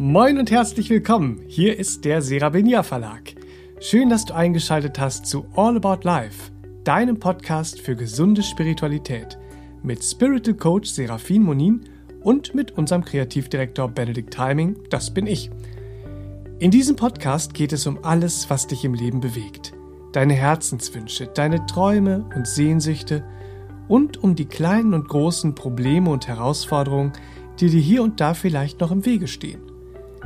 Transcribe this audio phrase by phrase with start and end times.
[0.00, 1.40] Moin und herzlich willkommen.
[1.48, 3.34] Hier ist der Serabenia Verlag.
[3.80, 6.52] Schön, dass du eingeschaltet hast zu All About Life,
[6.84, 9.36] deinem Podcast für gesunde Spiritualität
[9.82, 11.80] mit Spiritual Coach Serafin Monin
[12.20, 15.50] und mit unserem Kreativdirektor Benedikt Timing, das bin ich.
[16.60, 19.72] In diesem Podcast geht es um alles, was dich im Leben bewegt.
[20.12, 23.24] Deine Herzenswünsche, deine Träume und Sehnsüchte
[23.88, 27.14] und um die kleinen und großen Probleme und Herausforderungen,
[27.58, 29.67] die dir hier und da vielleicht noch im Wege stehen.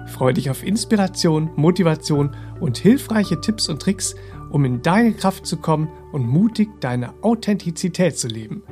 [0.07, 4.15] Freu dich auf Inspiration, Motivation und hilfreiche Tipps und Tricks,
[4.51, 8.63] um in deine Kraft zu kommen und mutig deine Authentizität zu leben.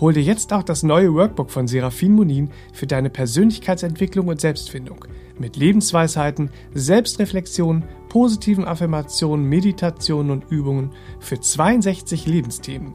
[0.00, 5.04] Hol dir jetzt auch das neue Workbook von Serafin Monin für deine Persönlichkeitsentwicklung und Selbstfindung
[5.38, 12.94] mit Lebensweisheiten, Selbstreflexion, positiven Affirmationen, Meditationen und Übungen für 62 Lebensthemen.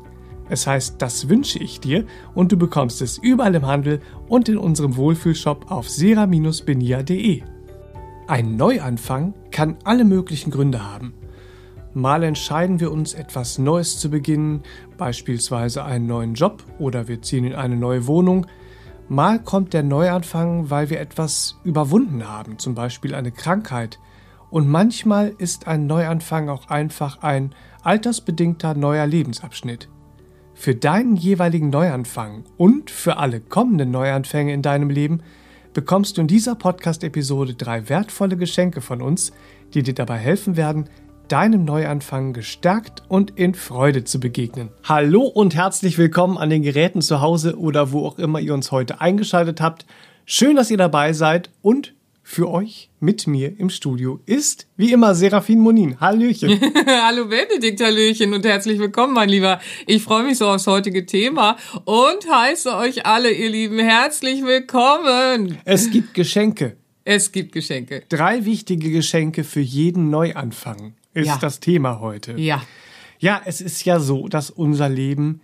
[0.49, 4.57] Es heißt, das wünsche ich dir und du bekommst es überall im Handel und in
[4.57, 7.43] unserem Wohlfühlshop auf sera-benia.de.
[8.27, 11.13] Ein Neuanfang kann alle möglichen Gründe haben.
[11.93, 14.61] Mal entscheiden wir uns, etwas Neues zu beginnen,
[14.97, 18.45] beispielsweise einen neuen Job oder wir ziehen in eine neue Wohnung.
[19.09, 23.99] Mal kommt der Neuanfang, weil wir etwas überwunden haben, zum Beispiel eine Krankheit.
[24.49, 29.89] Und manchmal ist ein Neuanfang auch einfach ein altersbedingter neuer Lebensabschnitt.
[30.59, 35.21] Für deinen jeweiligen Neuanfang und für alle kommenden Neuanfänge in deinem Leben
[35.75, 39.31] bekommst du in dieser Podcast-Episode drei wertvolle Geschenke von uns,
[39.75, 40.89] die dir dabei helfen werden,
[41.27, 44.69] deinem Neuanfang gestärkt und in Freude zu begegnen.
[44.83, 48.71] Hallo und herzlich willkommen an den Geräten zu Hause oder wo auch immer ihr uns
[48.71, 49.85] heute eingeschaltet habt.
[50.25, 51.93] Schön, dass ihr dabei seid und
[52.29, 55.97] für euch mit mir im Studio ist wie immer Serafin Monin.
[56.01, 56.59] Hallöchen.
[56.85, 59.61] Hallo Benedikt, Hallöchen und herzlich willkommen, mein Lieber.
[59.85, 65.57] Ich freue mich so aufs heutige Thema und heiße euch alle, ihr Lieben, herzlich willkommen.
[65.63, 66.75] Es gibt Geschenke.
[67.05, 68.03] Es gibt Geschenke.
[68.09, 71.37] Drei wichtige Geschenke für jeden Neuanfang ist Ja.
[71.37, 72.33] das Thema heute.
[72.33, 72.61] Ja.
[73.19, 75.39] Ja, es ist ja so, dass unser Leben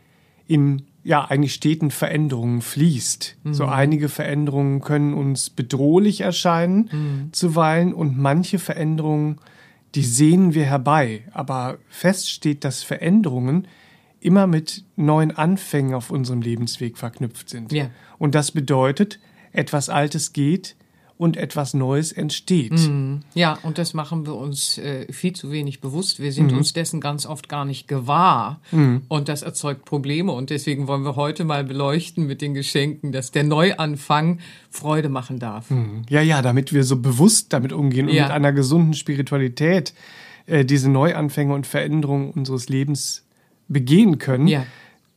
[0.47, 3.37] in ja eigentlich steten Veränderungen fließt.
[3.51, 9.39] So einige Veränderungen können uns bedrohlich erscheinen zuweilen und manche Veränderungen,
[9.95, 11.23] die sehnen wir herbei.
[11.31, 13.67] Aber fest steht, dass Veränderungen
[14.21, 17.73] immer mit neuen Anfängen auf unserem Lebensweg verknüpft sind.
[17.73, 17.89] Ja.
[18.17, 19.19] Und das bedeutet,
[19.51, 20.75] etwas Altes geht
[21.23, 22.73] und etwas Neues entsteht.
[23.33, 26.19] Ja, und das machen wir uns äh, viel zu wenig bewusst.
[26.19, 28.59] Wir sind uns dessen ganz oft gar nicht gewahr.
[29.07, 30.33] Und das erzeugt Probleme.
[30.33, 34.39] Und deswegen wollen wir heute mal beleuchten mit den Geschenken, dass der Neuanfang
[34.69, 35.67] Freude machen darf.
[36.09, 38.23] Ja, ja, damit wir so bewusst damit umgehen und Ja.
[38.23, 39.93] mit einer gesunden Spiritualität
[40.45, 43.23] äh, diese Neuanfänge und Veränderungen unseres Lebens
[43.69, 44.47] begehen können.
[44.47, 44.65] Ja.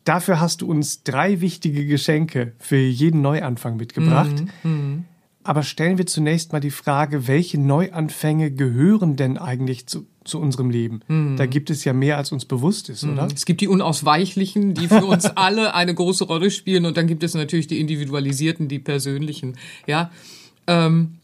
[0.04, 4.44] Dafür hast du uns drei wichtige Geschenke für jeden Neuanfang mitgebracht.
[4.62, 5.04] Mhm,
[5.46, 10.70] Aber stellen wir zunächst mal die Frage, welche Neuanfänge gehören denn eigentlich zu, zu unserem
[10.70, 11.00] Leben?
[11.06, 11.36] Mhm.
[11.36, 13.28] Da gibt es ja mehr, als uns bewusst ist, oder?
[13.32, 17.22] Es gibt die unausweichlichen, die für uns alle eine große Rolle spielen, und dann gibt
[17.22, 19.56] es natürlich die individualisierten, die persönlichen.
[19.86, 20.10] Ja,
[20.66, 21.18] ähm,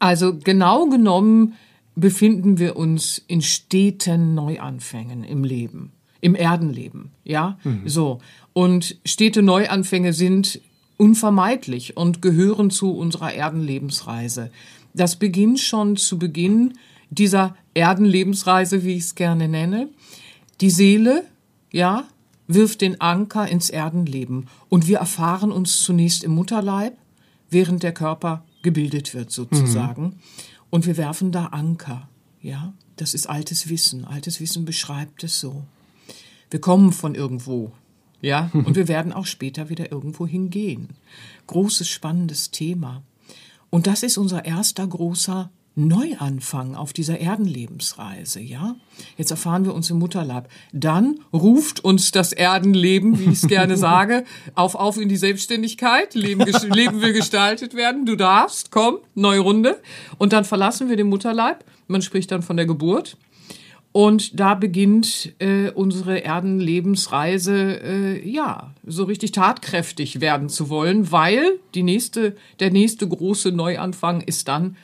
[0.00, 1.54] also genau genommen
[1.94, 7.10] befinden wir uns in steten Neuanfängen im Leben, im Erdenleben.
[7.24, 8.20] Ja, so
[8.52, 10.60] und stete Neuanfänge sind
[11.00, 14.50] unvermeidlich und gehören zu unserer Erdenlebensreise.
[14.92, 16.74] Das beginnt schon zu Beginn
[17.08, 19.88] dieser Erdenlebensreise, wie ich es gerne nenne.
[20.60, 21.24] Die Seele,
[21.72, 22.04] ja,
[22.48, 26.98] wirft den Anker ins Erdenleben und wir erfahren uns zunächst im Mutterleib,
[27.48, 30.16] während der Körper gebildet wird sozusagen.
[30.68, 32.08] Und wir werfen da Anker,
[32.42, 32.74] ja.
[32.96, 34.04] Das ist altes Wissen.
[34.04, 35.62] Altes Wissen beschreibt es so.
[36.50, 37.72] Wir kommen von irgendwo,
[38.20, 40.88] ja, und wir werden auch später wieder irgendwo hingehen.
[41.46, 43.02] Großes, spannendes Thema.
[43.70, 48.76] Und das ist unser erster großer Neuanfang auf dieser Erdenlebensreise, ja?
[49.16, 50.48] Jetzt erfahren wir uns im Mutterleib.
[50.72, 56.14] Dann ruft uns das Erdenleben, wie ich es gerne sage, auf, auf in die Selbstständigkeit.
[56.14, 56.44] Leben,
[56.74, 58.04] Leben will gestaltet werden.
[58.04, 59.80] Du darfst, komm, neue Runde.
[60.18, 61.64] Und dann verlassen wir den Mutterleib.
[61.86, 63.16] Man spricht dann von der Geburt.
[63.92, 71.58] Und da beginnt äh, unsere Erdenlebensreise, äh, ja, so richtig tatkräftig werden zu wollen, weil
[71.74, 74.76] die nächste, der nächste große Neuanfang ist dann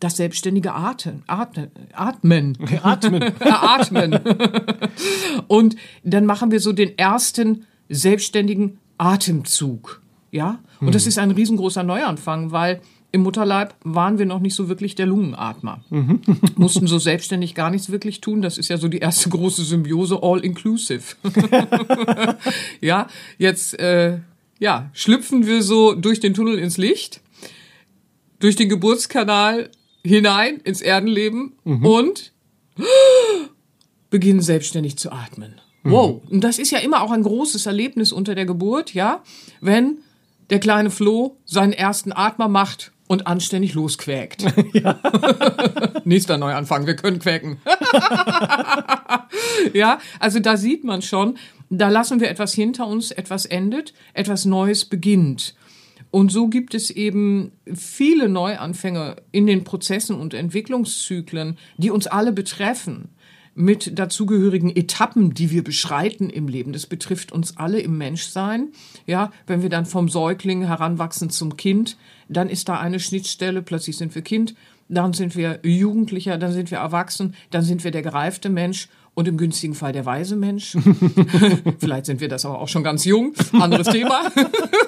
[0.00, 1.22] das selbstständige Atmen.
[1.28, 1.70] Atmen.
[1.92, 2.56] Atmen.
[2.82, 3.22] Atmen.
[3.40, 4.20] Atmen.
[5.46, 10.02] Und dann machen wir so den ersten selbstständigen Atemzug.
[10.32, 10.58] Ja?
[10.80, 12.80] Und das ist ein riesengroßer Neuanfang, weil
[13.12, 15.84] im Mutterleib waren wir noch nicht so wirklich der Lungenatmer.
[16.56, 18.42] Mussten so selbstständig gar nichts wirklich tun.
[18.42, 21.16] Das ist ja so die erste große Symbiose, all inclusive.
[22.80, 23.06] ja,
[23.38, 24.18] jetzt äh,
[24.58, 27.20] ja, schlüpfen wir so durch den Tunnel ins Licht
[28.42, 29.70] durch den Geburtskanal
[30.04, 32.32] hinein ins Erdenleben und
[34.10, 35.60] beginnen selbstständig zu atmen.
[35.84, 36.22] Wow.
[36.28, 39.22] Und das ist ja immer auch ein großes Erlebnis unter der Geburt, ja,
[39.60, 39.98] wenn
[40.50, 44.44] der kleine Flo seinen ersten Atmer macht und anständig losquäkt.
[46.04, 47.58] Nächster Neuanfang, wir können quäken.
[49.74, 51.36] ja, also da sieht man schon,
[51.68, 55.54] da lassen wir etwas hinter uns, etwas endet, etwas Neues beginnt.
[56.10, 62.32] Und so gibt es eben viele Neuanfänge in den Prozessen und Entwicklungszyklen, die uns alle
[62.32, 63.08] betreffen,
[63.54, 66.72] mit dazugehörigen Etappen, die wir beschreiten im Leben.
[66.72, 68.68] Das betrifft uns alle im Menschsein.
[69.06, 71.96] Ja, wenn wir dann vom Säugling heranwachsen zum Kind,
[72.28, 74.54] dann ist da eine Schnittstelle, plötzlich sind wir Kind,
[74.88, 79.28] dann sind wir Jugendlicher, dann sind wir erwachsen, dann sind wir der gereifte Mensch und
[79.28, 80.76] im günstigen Fall der weise Mensch.
[81.78, 83.34] Vielleicht sind wir das aber auch schon ganz jung.
[83.52, 84.30] Anderes Thema.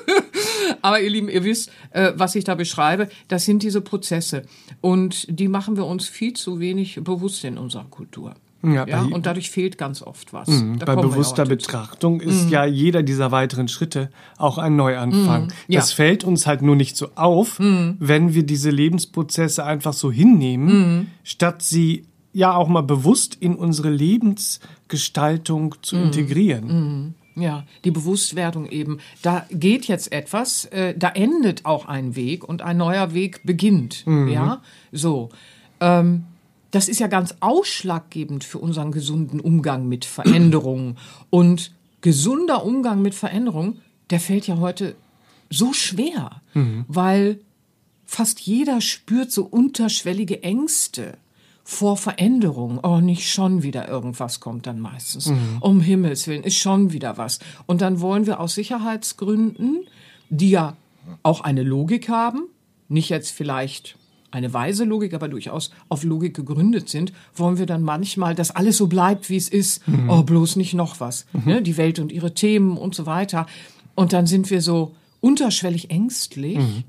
[0.83, 3.09] aber ihr Lieben, ihr wisst, äh, was ich da beschreibe.
[3.29, 4.43] Das sind diese Prozesse.
[4.81, 8.35] Und die machen wir uns viel zu wenig bewusst in unserer Kultur.
[8.73, 10.49] Ja, ja, und dadurch fehlt ganz oft was.
[10.49, 12.51] Mhm, bei bewusster Betrachtung ist mhm.
[12.51, 15.47] ja jeder dieser weiteren Schritte auch ein Neuanfang.
[15.47, 15.81] Mhm, ja.
[15.81, 17.97] Das fällt uns halt nur nicht so auf, mhm.
[17.99, 21.07] wenn wir diese Lebensprozesse einfach so hinnehmen, mhm.
[21.23, 26.03] statt sie ja auch mal bewusst in unsere Lebensgestaltung zu mhm.
[26.05, 27.15] integrieren.
[27.37, 28.99] Ja, die Bewusstwerdung eben.
[29.23, 34.05] Da geht jetzt etwas, äh, da endet auch ein Weg und ein neuer Weg beginnt.
[34.07, 34.63] Ja,
[34.93, 35.31] so.
[35.81, 36.25] Ähm,
[36.75, 40.97] das ist ja ganz ausschlaggebend für unseren gesunden Umgang mit Veränderungen.
[41.31, 43.81] Und gesunder Umgang mit Veränderungen,
[44.11, 44.97] der fällt ja heute
[45.51, 46.85] so schwer, mhm.
[46.89, 47.39] weil
[48.05, 51.17] fast jeder spürt so unterschwellige Ängste
[51.63, 52.81] vor Veränderung.
[52.83, 55.27] Oh, nicht schon wieder irgendwas kommt dann meistens.
[55.27, 55.59] Mhm.
[55.61, 57.39] Um Himmels Willen, ist schon wieder was.
[57.67, 59.87] Und dann wollen wir aus Sicherheitsgründen,
[60.29, 60.77] die ja
[61.23, 62.49] auch eine Logik haben,
[62.89, 63.97] nicht jetzt vielleicht
[64.35, 68.77] eine weise Logik, aber durchaus auf Logik gegründet sind, wollen wir dann manchmal, dass alles
[68.77, 69.87] so bleibt, wie es ist.
[69.87, 70.11] Mhm.
[70.11, 71.27] Oh, bloß nicht noch was.
[71.33, 71.43] Mhm.
[71.47, 71.63] Ne?
[71.63, 73.47] Die Welt und ihre Themen und so weiter.
[73.95, 76.85] Und dann sind wir so unterschwellig ängstlich mhm.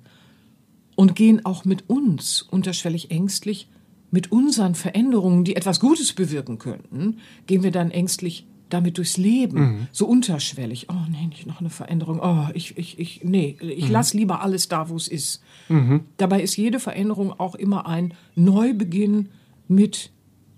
[0.95, 3.69] und gehen auch mit uns unterschwellig ängstlich,
[4.09, 9.59] mit unseren Veränderungen, die etwas Gutes bewirken könnten, gehen wir dann ängstlich damit durchs Leben,
[9.59, 9.87] mhm.
[9.91, 10.87] so unterschwellig.
[10.89, 12.19] Oh nee, nicht noch eine Veränderung.
[12.21, 13.91] Oh, ich, ich, ich, nee, ich mhm.
[13.91, 15.43] lass lieber alles da, wo es ist.
[15.69, 16.01] Mhm.
[16.17, 19.29] Dabei ist jede Veränderung auch immer ein Neubeginn
[19.67, 20.11] mit,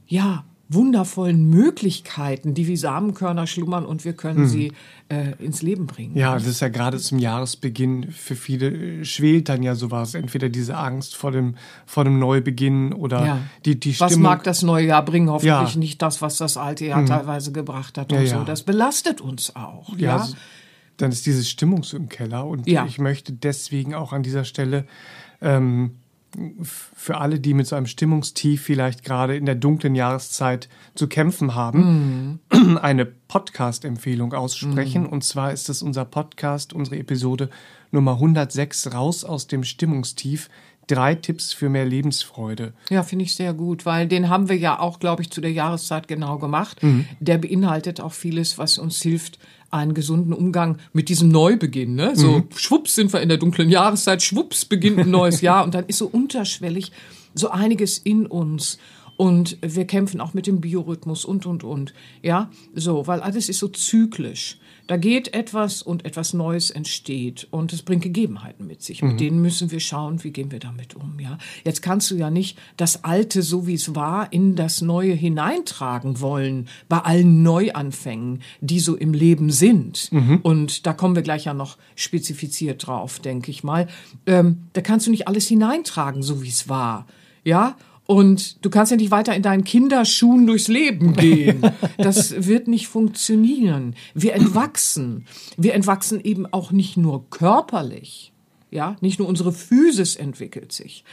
[0.08, 4.48] ja, wundervollen Möglichkeiten, die wie Samenkörner schlummern und wir können mhm.
[4.48, 4.72] sie
[5.10, 6.18] äh, ins Leben bringen.
[6.18, 10.14] Ja, das ist ja gerade zum Jahresbeginn für viele schwelt dann ja sowas.
[10.14, 11.56] Entweder diese Angst vor dem,
[11.86, 13.40] vor dem Neubeginn oder ja.
[13.66, 14.12] die, die Stimmung.
[14.12, 15.30] Was mag das neue Jahr bringen?
[15.30, 15.80] Hoffentlich ja.
[15.80, 17.08] nicht das, was das alte Jahr mhm.
[17.08, 18.44] teilweise gebracht hat und ja, so.
[18.44, 19.98] Das belastet uns auch.
[19.98, 20.28] Ja, ja?
[20.98, 24.86] dann ist diese Stimmung so im Keller und ich möchte deswegen auch an dieser Stelle
[25.42, 25.98] ähm,
[26.64, 31.56] für alle, die mit so einem Stimmungstief vielleicht gerade in der dunklen Jahreszeit zu kämpfen
[31.56, 32.78] haben, mm.
[32.78, 35.04] eine Podcast-Empfehlung aussprechen.
[35.04, 35.08] Mm.
[35.08, 37.50] Und zwar ist es unser Podcast, unsere Episode
[37.92, 40.50] Nummer 106, Raus aus dem Stimmungstief.
[40.88, 42.74] Drei Tipps für mehr Lebensfreude.
[42.90, 45.52] Ja, finde ich sehr gut, weil den haben wir ja auch, glaube ich, zu der
[45.52, 46.82] Jahreszeit genau gemacht.
[46.82, 47.02] Mm.
[47.20, 49.38] Der beinhaltet auch vieles, was uns hilft,
[49.72, 51.96] einen gesunden Umgang mit diesem Neubeginn.
[51.96, 52.16] Ne?
[52.16, 52.44] So mhm.
[52.56, 55.98] schwupps sind wir in der dunklen Jahreszeit, schwupps beginnt ein neues Jahr und dann ist
[55.98, 56.92] so unterschwellig
[57.34, 58.78] so einiges in uns.
[59.18, 61.94] Und wir kämpfen auch mit dem Biorhythmus und, und, und.
[62.22, 64.60] Ja, so, weil alles ist so zyklisch.
[64.88, 69.02] Da geht etwas und etwas Neues entsteht und es bringt Gegebenheiten mit sich.
[69.02, 69.10] Mhm.
[69.10, 71.20] Mit denen müssen wir schauen, wie gehen wir damit um.
[71.20, 75.14] Ja, jetzt kannst du ja nicht das Alte, so wie es war, in das Neue
[75.14, 80.12] hineintragen wollen bei allen Neuanfängen, die so im Leben sind.
[80.12, 80.40] Mhm.
[80.42, 83.88] Und da kommen wir gleich ja noch spezifiziert drauf, denke ich mal.
[84.26, 87.08] Ähm, da kannst du nicht alles hineintragen, so wie es war.
[87.44, 87.78] Ja,
[88.08, 91.62] und du kannst ja nicht weiter in deinen Kinderschuhen durchs Leben gehen.
[91.98, 93.96] Das wird nicht funktionieren.
[94.14, 95.26] Wir entwachsen.
[95.58, 98.32] Wir entwachsen eben auch nicht nur körperlich.
[98.72, 101.04] Ja, nicht nur unsere Physis entwickelt sich,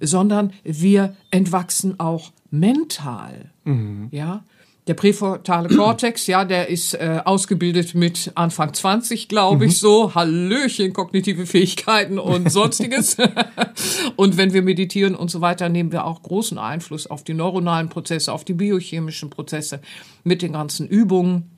[0.00, 3.50] sondern wir entwachsen auch mental.
[3.64, 4.08] Mhm.
[4.10, 4.44] Ja,
[4.86, 9.76] der präfrontale Kortex, ja, der ist äh, ausgebildet mit Anfang 20, glaube ich, mhm.
[9.76, 10.14] so.
[10.14, 13.16] Hallöchen, kognitive Fähigkeiten und sonstiges.
[14.16, 17.88] und wenn wir meditieren und so weiter, nehmen wir auch großen Einfluss auf die neuronalen
[17.88, 19.80] Prozesse, auf die biochemischen Prozesse
[20.24, 21.50] mit den ganzen Übungen.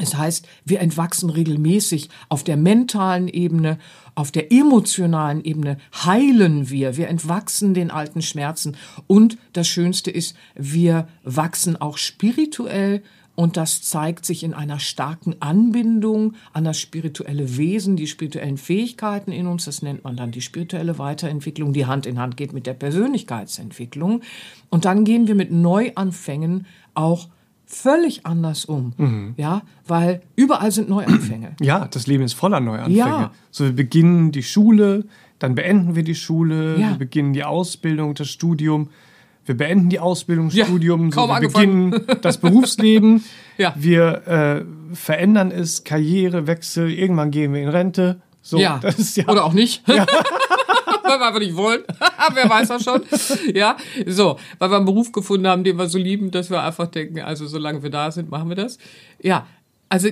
[0.00, 3.78] Das heißt, wir entwachsen regelmäßig auf der mentalen Ebene,
[4.14, 8.76] auf der emotionalen Ebene heilen wir, wir entwachsen den alten Schmerzen
[9.06, 13.02] und das Schönste ist, wir wachsen auch spirituell
[13.38, 19.30] Und das zeigt sich in einer starken Anbindung an das spirituelle Wesen, die spirituellen Fähigkeiten
[19.30, 19.66] in uns.
[19.66, 24.22] Das nennt man dann die spirituelle Weiterentwicklung, die Hand in Hand geht mit der Persönlichkeitsentwicklung.
[24.70, 27.28] Und dann gehen wir mit Neuanfängen auch
[27.68, 28.94] völlig anders um.
[28.96, 29.34] Mhm.
[29.36, 31.54] Ja, weil überall sind Neuanfänge.
[31.60, 32.96] Ja, das Leben ist voller Neuanfänge.
[32.96, 33.32] Ja.
[33.50, 35.04] So, wir beginnen die Schule,
[35.38, 36.90] dann beenden wir die Schule, ja.
[36.90, 38.88] wir beginnen die Ausbildung, das Studium
[39.48, 43.24] wir beenden die Ausbildung, Studium, ja, so, wir beginnen das Berufsleben,
[43.56, 43.72] ja.
[43.76, 48.20] wir äh, verändern es, Karrierewechsel, irgendwann gehen wir in Rente.
[48.42, 48.78] So, ja.
[49.14, 49.28] ja.
[49.28, 49.82] Oder auch nicht.
[49.88, 50.04] Ja.
[51.02, 51.82] weil wir einfach nicht wollen.
[52.34, 53.02] Wer weiß das schon.
[53.54, 53.76] Ja,
[54.06, 57.20] so, weil wir einen Beruf gefunden haben, den wir so lieben, dass wir einfach denken,
[57.20, 58.78] also solange wir da sind, machen wir das.
[59.20, 59.46] Ja,
[59.88, 60.08] also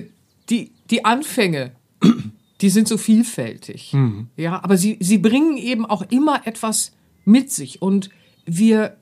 [0.49, 1.71] die, die Anfänge,
[2.61, 3.93] die sind so vielfältig.
[3.93, 4.27] Mhm.
[4.35, 6.91] Ja, aber sie, sie bringen eben auch immer etwas
[7.25, 8.09] mit sich und
[8.45, 8.95] wir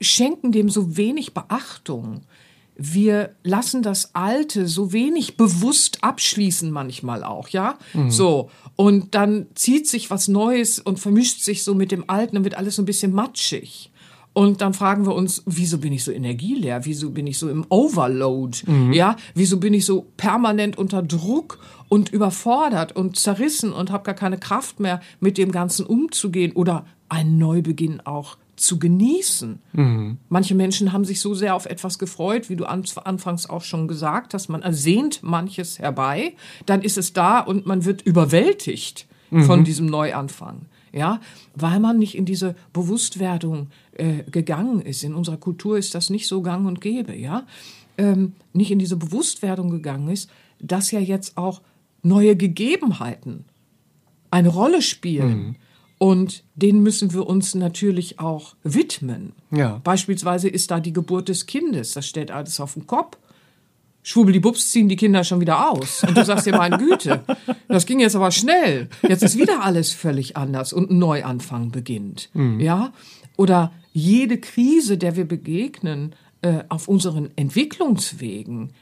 [0.00, 2.22] schenken dem so wenig Beachtung.
[2.76, 7.78] Wir lassen das Alte so wenig bewusst abschließen manchmal auch, ja?
[7.92, 8.10] Mhm.
[8.10, 8.50] So.
[8.76, 12.56] Und dann zieht sich was Neues und vermischt sich so mit dem Alten, dann wird
[12.56, 13.90] alles so ein bisschen matschig.
[14.32, 16.84] Und dann fragen wir uns, wieso bin ich so energieleer?
[16.84, 18.58] Wieso bin ich so im Overload?
[18.66, 18.92] Mhm.
[18.92, 24.16] Ja, wieso bin ich so permanent unter Druck und überfordert und zerrissen und habe gar
[24.16, 29.58] keine Kraft mehr, mit dem Ganzen umzugehen oder einen Neubeginn auch zu genießen.
[29.72, 30.18] Mhm.
[30.28, 34.34] Manche Menschen haben sich so sehr auf etwas gefreut, wie du anfangs auch schon gesagt
[34.34, 36.34] hast, man ersehnt manches herbei,
[36.66, 39.44] dann ist es da und man wird überwältigt mhm.
[39.44, 40.66] von diesem Neuanfang.
[40.92, 41.20] Ja,
[41.56, 45.02] weil man nicht in diese Bewusstwerdung äh, gegangen ist.
[45.02, 47.46] In unserer Kultur ist das nicht so gang und gäbe, ja.
[47.98, 50.30] Ähm, nicht in diese Bewusstwerdung gegangen ist,
[50.60, 51.62] dass ja jetzt auch
[52.02, 53.44] neue Gegebenheiten
[54.30, 55.38] eine Rolle spielen.
[55.38, 55.56] Mhm
[56.04, 59.32] und denen müssen wir uns natürlich auch widmen.
[59.50, 59.80] Ja.
[59.84, 61.94] Beispielsweise ist da die Geburt des Kindes.
[61.94, 63.16] Das stellt alles auf den Kopf.
[64.02, 66.04] Schwubbeldibups ziehen die Kinder schon wieder aus.
[66.06, 67.24] Und du sagst dir, meine Güte,
[67.68, 68.90] das ging jetzt aber schnell.
[69.00, 72.28] Jetzt ist wieder alles völlig anders und ein Neuanfang beginnt.
[72.34, 72.60] Mhm.
[72.60, 72.92] Ja?
[73.38, 78.74] Oder jede Krise, der wir begegnen, äh, auf unseren Entwicklungswegen,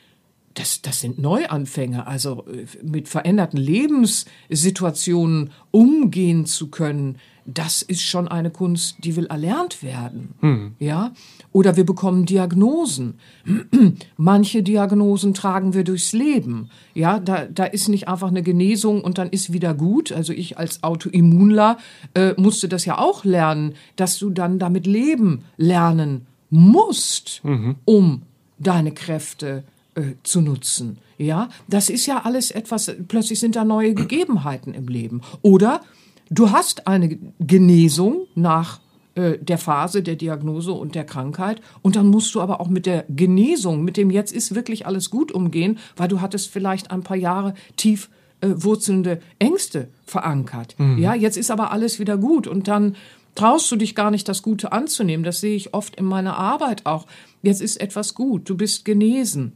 [0.54, 8.28] das, das sind Neuanfänge, also äh, mit veränderten Lebenssituationen umgehen zu können, das ist schon
[8.28, 10.34] eine Kunst, die will erlernt werden.
[10.40, 10.74] Hm.
[10.78, 11.12] Ja?
[11.50, 13.14] Oder wir bekommen Diagnosen.
[14.16, 16.70] Manche Diagnosen tragen wir durchs Leben.
[16.94, 20.12] Ja, da, da ist nicht einfach eine Genesung und dann ist wieder gut.
[20.12, 21.78] Also ich als Autoimmunler
[22.14, 27.76] äh, musste das ja auch lernen, dass du dann damit leben lernen musst, mhm.
[27.84, 28.22] um
[28.58, 30.98] deine Kräfte äh, zu nutzen.
[31.18, 35.20] Ja, das ist ja alles etwas, plötzlich sind da neue Gegebenheiten im Leben.
[35.42, 35.82] Oder
[36.30, 38.80] du hast eine Genesung nach
[39.14, 42.86] äh, der Phase der Diagnose und der Krankheit und dann musst du aber auch mit
[42.86, 47.02] der Genesung, mit dem jetzt ist wirklich alles gut umgehen, weil du hattest vielleicht ein
[47.02, 48.08] paar Jahre tief
[48.40, 50.74] äh, wurzelnde Ängste verankert.
[50.78, 50.96] Mhm.
[50.96, 52.96] Ja, jetzt ist aber alles wieder gut und dann
[53.34, 55.24] traust du dich gar nicht, das Gute anzunehmen.
[55.24, 57.06] Das sehe ich oft in meiner Arbeit auch.
[57.42, 59.52] Jetzt ist etwas gut, du bist genesen.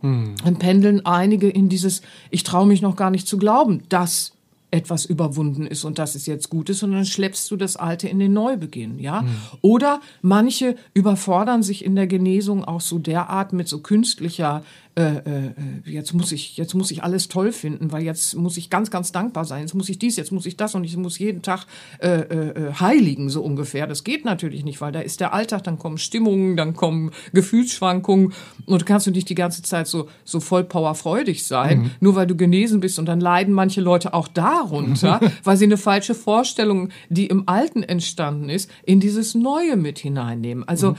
[0.00, 0.34] Hm.
[0.44, 4.32] Dann pendeln einige in dieses, ich traue mich noch gar nicht zu glauben, dass
[4.70, 8.06] etwas überwunden ist und dass es jetzt gut ist, und dann schleppst du das Alte
[8.08, 9.22] in den Neubeginn, ja?
[9.22, 9.36] Mhm.
[9.62, 14.62] Oder manche überfordern sich in der Genesung auch so derart mit so künstlicher
[14.98, 15.52] äh, äh,
[15.84, 19.12] jetzt muss ich, jetzt muss ich alles toll finden, weil jetzt muss ich ganz, ganz
[19.12, 19.60] dankbar sein.
[19.60, 21.66] Jetzt muss ich dies, jetzt muss ich das und ich muss jeden Tag
[22.00, 23.86] äh, äh, äh, heiligen, so ungefähr.
[23.86, 28.32] Das geht natürlich nicht, weil da ist der Alltag, dann kommen Stimmungen, dann kommen Gefühlsschwankungen
[28.66, 31.90] und du kannst du nicht die ganze Zeit so, so voll powerfreudig sein, mhm.
[32.00, 35.76] nur weil du genesen bist und dann leiden manche Leute auch darunter, weil sie eine
[35.76, 40.66] falsche Vorstellung, die im Alten entstanden ist, in dieses Neue mit hineinnehmen.
[40.66, 40.96] Also, mhm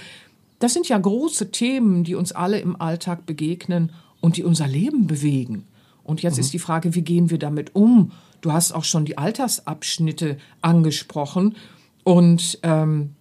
[0.59, 5.07] das sind ja große Themen, die uns alle im Alltag begegnen und die unser Leben
[5.07, 5.65] bewegen.
[6.03, 6.41] Und jetzt mhm.
[6.41, 8.11] ist die Frage, wie gehen wir damit um?
[8.41, 11.55] Du hast auch schon die Altersabschnitte angesprochen.
[12.03, 13.15] Und ähm,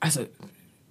[0.00, 0.20] also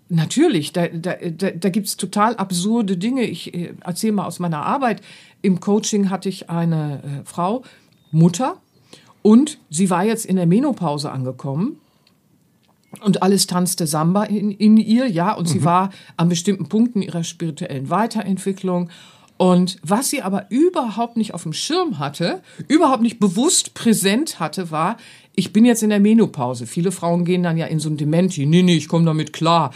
[0.10, 3.24] natürlich, da, da, da, da gibt es total absurde Dinge.
[3.24, 5.02] Ich äh, erzähle mal aus meiner Arbeit.
[5.42, 7.64] Im Coaching hatte ich eine äh, Frau,
[8.12, 8.62] Mutter,
[9.22, 11.80] und sie war jetzt in der Menopause angekommen
[13.02, 15.52] und alles tanzte Samba in, in ihr, ja, und mhm.
[15.52, 18.90] sie war an bestimmten Punkten ihrer spirituellen Weiterentwicklung.
[19.38, 24.72] Und was sie aber überhaupt nicht auf dem Schirm hatte, überhaupt nicht bewusst präsent hatte,
[24.72, 24.98] war,
[25.40, 26.66] ich bin jetzt in der Menopause.
[26.66, 28.48] Viele Frauen gehen dann ja in so ein Dementi.
[28.48, 29.72] Nee, nee, ich komme damit klar.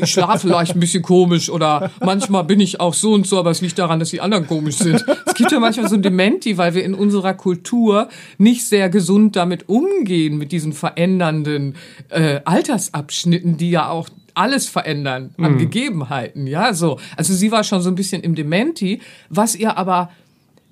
[0.00, 3.50] Ich schlafe vielleicht ein bisschen komisch oder manchmal bin ich auch so und so, aber
[3.50, 5.04] es liegt daran, dass die anderen komisch sind.
[5.26, 9.36] Es gibt ja manchmal so ein Dementi, weil wir in unserer Kultur nicht sehr gesund
[9.36, 11.74] damit umgehen, mit diesen verändernden
[12.08, 15.58] äh, Altersabschnitten, die ja auch alles verändern an mhm.
[15.58, 16.98] Gegebenheiten, ja, so.
[17.16, 20.10] Also sie war schon so ein bisschen im Dementi, was ihr aber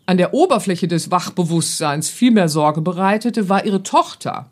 [0.06, 4.50] an der Oberfläche des Wachbewusstseins viel mehr Sorge bereitete, war ihre Tochter.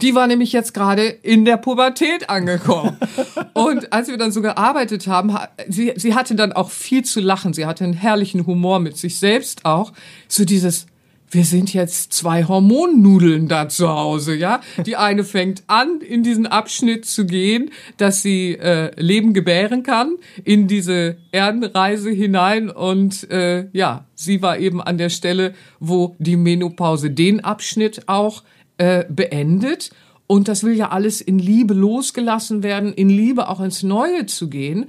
[0.00, 2.96] Die war nämlich jetzt gerade in der Pubertät angekommen.
[3.54, 5.36] Und als wir dann so gearbeitet haben,
[5.68, 7.54] sie, sie hatte dann auch viel zu lachen.
[7.54, 9.92] Sie hatte einen herrlichen Humor mit sich selbst auch.
[10.28, 10.86] So dieses,
[11.30, 14.60] wir sind jetzt zwei Hormonnudeln da zu Hause, ja.
[14.84, 20.16] Die eine fängt an, in diesen Abschnitt zu gehen, dass sie äh, Leben gebären kann,
[20.44, 22.70] in diese Erdenreise hinein.
[22.70, 28.42] Und äh, ja, sie war eben an der Stelle, wo die Menopause den Abschnitt auch
[28.78, 29.90] äh, beendet.
[30.28, 34.48] Und das will ja alles in Liebe losgelassen werden, in Liebe auch ins Neue zu
[34.48, 34.86] gehen.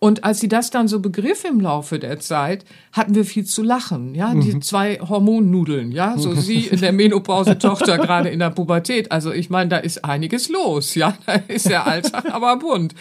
[0.00, 3.62] Und als sie das dann so begriff im Laufe der Zeit, hatten wir viel zu
[3.62, 4.14] lachen.
[4.14, 4.40] Ja, mhm.
[4.40, 9.12] die zwei Hormonnudeln, ja, so sie in der Menopause, Tochter gerade in der Pubertät.
[9.12, 12.94] Also ich meine, da ist einiges los, ja, da ist der Alltag aber bunt.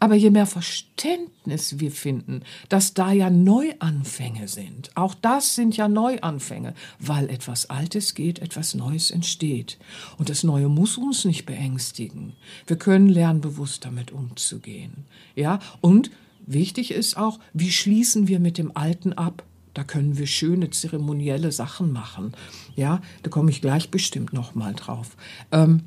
[0.00, 5.88] Aber je mehr Verständnis wir finden, dass da ja Neuanfänge sind, auch das sind ja
[5.88, 9.78] Neuanfänge, weil etwas Altes geht, etwas Neues entsteht.
[10.18, 12.34] Und das Neue muss uns nicht beängstigen.
[12.66, 15.06] Wir können lernen, bewusst damit umzugehen.
[15.36, 16.10] Ja, und
[16.46, 19.44] wichtig ist auch, wie schließen wir mit dem Alten ab?
[19.74, 22.32] Da können wir schöne zeremonielle Sachen machen.
[22.76, 25.16] Ja, da komme ich gleich bestimmt noch mal drauf.
[25.50, 25.82] Ähm,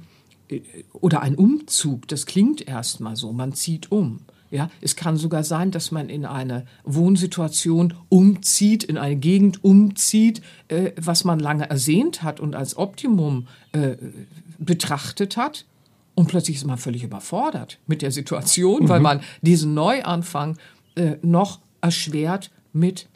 [0.93, 4.19] oder ein Umzug, das klingt erstmal so, man zieht um.
[4.49, 10.41] Ja, es kann sogar sein, dass man in eine Wohnsituation umzieht, in eine Gegend umzieht,
[10.69, 13.97] äh, was man lange ersehnt hat und als Optimum äh,
[14.57, 15.65] betrachtet hat.
[16.17, 18.89] Und plötzlich ist man völlig überfordert mit der Situation, mhm.
[18.89, 20.57] weil man diesen Neuanfang
[20.95, 23.07] äh, noch erschwert mit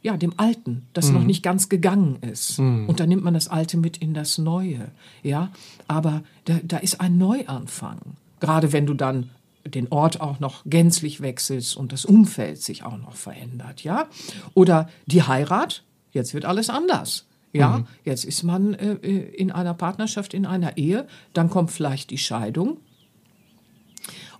[0.00, 1.14] ja, dem Alten, das mhm.
[1.16, 2.58] noch nicht ganz gegangen ist.
[2.58, 2.88] Mhm.
[2.88, 4.90] Und dann nimmt man das Alte mit in das Neue.
[5.22, 5.50] Ja,
[5.86, 7.98] aber da, da ist ein Neuanfang.
[8.40, 9.28] Gerade wenn du dann
[9.66, 14.08] den Ort auch noch gänzlich wechselst und das Umfeld sich auch noch verändert, ja?
[14.54, 17.26] Oder die Heirat, jetzt wird alles anders.
[17.52, 17.86] Ja, mhm.
[18.04, 22.18] jetzt ist man äh, äh in einer Partnerschaft, in einer Ehe, dann kommt vielleicht die
[22.18, 22.78] Scheidung.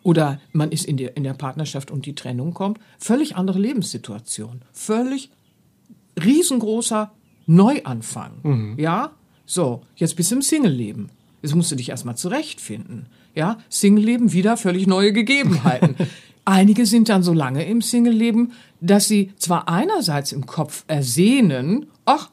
[0.03, 2.79] Oder man ist in der, in der Partnerschaft und die Trennung kommt.
[2.99, 4.63] Völlig andere Lebenssituation.
[4.73, 5.31] Völlig
[6.23, 7.13] riesengroßer
[7.47, 8.33] Neuanfang.
[8.43, 8.79] Mhm.
[8.79, 9.13] Ja,
[9.45, 11.11] so, jetzt bist du im Single-Leben.
[11.43, 13.07] Jetzt musst du dich erstmal zurechtfinden.
[13.35, 15.97] Ja, Single-Leben wieder völlig neue Gegebenheiten.
[16.45, 22.31] Einige sind dann so lange im Single-Leben, dass sie zwar einerseits im Kopf ersehnen, ach,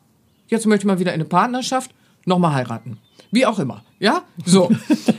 [0.48, 1.92] jetzt möchte ich mal wieder in eine Partnerschaft,
[2.26, 2.98] nochmal heiraten.
[3.32, 3.84] Wie auch immer.
[4.00, 4.72] Ja, so.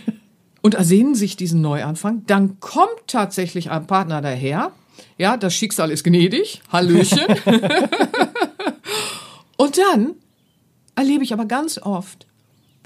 [0.62, 2.24] Und ersehnen sich diesen Neuanfang.
[2.26, 4.72] Dann kommt tatsächlich ein Partner daher.
[5.16, 6.62] Ja, das Schicksal ist gnädig.
[6.72, 7.20] Hallöchen.
[9.56, 10.14] Und dann
[10.94, 12.26] erlebe ich aber ganz oft,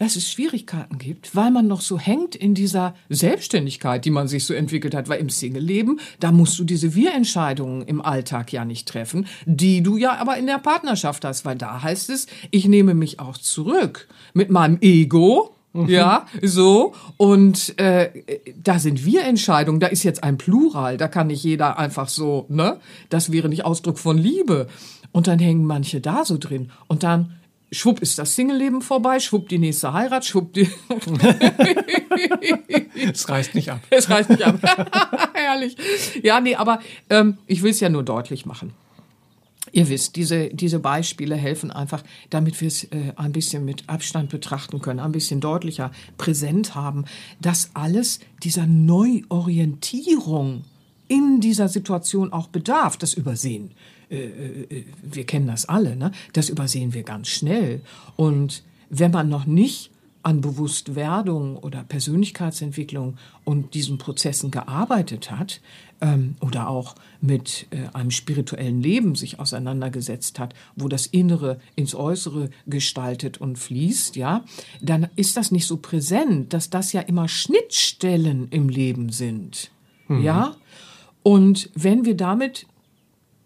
[0.02, 4.44] dass es Schwierigkeiten gibt, weil man noch so hängt in dieser Selbstständigkeit, die man sich
[4.44, 5.08] so entwickelt hat.
[5.08, 9.96] Weil im Single-Leben, da musst du diese Wir-Entscheidungen im Alltag ja nicht treffen, die du
[9.96, 14.08] ja aber in der Partnerschaft hast, weil da heißt es, ich nehme mich auch zurück
[14.34, 15.88] mit meinem Ego, mhm.
[15.88, 16.94] ja, so.
[17.16, 21.78] Und äh, da sind wir Entscheidungen, da ist jetzt ein Plural, da kann nicht jeder
[21.78, 22.80] einfach so, ne?
[23.08, 24.66] Das wäre nicht Ausdruck von Liebe.
[25.12, 26.70] Und dann hängen manche da so drin.
[26.88, 27.34] Und dann,
[27.72, 30.70] schwupp ist das Single-Leben vorbei, schwupp die nächste Heirat, schwupp die.
[33.12, 33.80] es reißt nicht ab.
[33.90, 34.60] Es reißt nicht ab.
[35.34, 35.76] Herrlich.
[36.22, 36.80] Ja, nee, aber
[37.10, 38.74] ähm, ich will es ja nur deutlich machen.
[39.74, 44.28] Ihr wisst, diese, diese Beispiele helfen einfach, damit wir es äh, ein bisschen mit Abstand
[44.28, 47.06] betrachten können, ein bisschen deutlicher präsent haben,
[47.40, 50.64] dass alles dieser Neuorientierung
[51.08, 52.98] in dieser Situation auch bedarf.
[52.98, 53.70] Das übersehen
[55.02, 56.12] wir kennen das alle, ne?
[56.32, 57.80] das übersehen wir ganz schnell.
[58.16, 59.90] Und wenn man noch nicht
[60.22, 65.60] an Bewusstwerdung oder Persönlichkeitsentwicklung und diesen Prozessen gearbeitet hat
[66.00, 71.94] ähm, oder auch mit äh, einem spirituellen Leben sich auseinandergesetzt hat, wo das Innere ins
[71.94, 74.44] Äußere gestaltet und fließt, ja,
[74.80, 79.70] dann ist das nicht so präsent, dass das ja immer Schnittstellen im Leben sind,
[80.08, 80.22] mhm.
[80.22, 80.54] ja.
[81.24, 82.66] Und wenn wir damit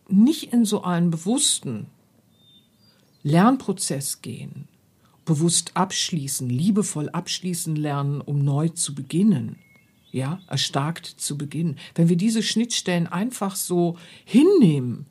[0.09, 1.87] nicht in so einen bewussten
[3.23, 4.69] Lernprozess gehen,
[5.25, 9.59] bewusst abschließen, liebevoll abschließen lernen, um neu zu beginnen,
[10.13, 11.77] ja, erstarkt zu beginnen.
[11.95, 15.07] Wenn wir diese Schnittstellen einfach so hinnehmen,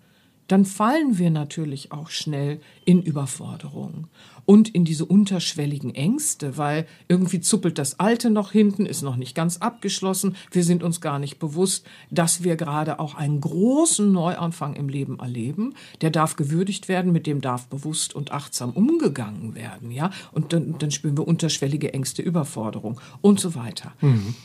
[0.48, 4.08] dann fallen wir natürlich auch schnell in Überforderung
[4.46, 9.36] und in diese unterschwelligen Ängste, weil irgendwie zuppelt das Alte noch hinten, ist noch nicht
[9.36, 10.36] ganz abgeschlossen.
[10.52, 15.20] Wir sind uns gar nicht bewusst, dass wir gerade auch einen großen Neuanfang im Leben
[15.20, 15.74] erleben.
[16.02, 20.12] Der darf gewürdigt werden, mit dem darf bewusst und achtsam umgegangen werden, ja.
[20.32, 23.94] Und dann, dann spüren wir unterschwellige Ängste, Überforderung und so weiter.
[24.02, 24.36] Mhm.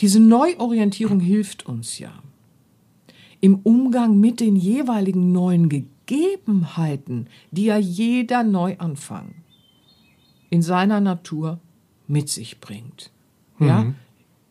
[0.00, 2.12] diese Neuorientierung hilft uns ja
[3.40, 9.34] im Umgang mit den jeweiligen neuen Gegebenheiten, die ja jeder Neuanfang
[10.50, 11.60] in seiner Natur
[12.06, 13.10] mit sich bringt.
[13.60, 13.94] Ja, Mhm.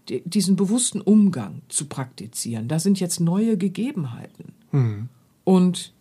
[0.10, 2.68] D- diesen bewussten Umgang zu praktizieren.
[2.68, 4.54] Da sind jetzt neue Gegebenheiten.
[4.72, 5.10] Mhm.
[5.44, 5.92] Und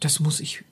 [0.00, 0.64] das muss ich,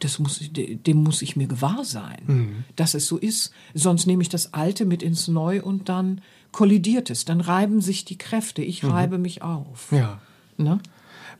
[0.00, 2.64] das muss, ich- dem muss ich mir gewahr sein, Mhm.
[2.76, 3.52] dass es so ist.
[3.74, 7.24] Sonst nehme ich das Alte mit ins Neu und dann kollidiert es.
[7.24, 8.62] Dann reiben sich die Kräfte.
[8.62, 9.90] Ich reibe mich auf.
[9.92, 9.98] Mhm.
[9.98, 10.20] Ja.
[10.62, 10.78] Ne?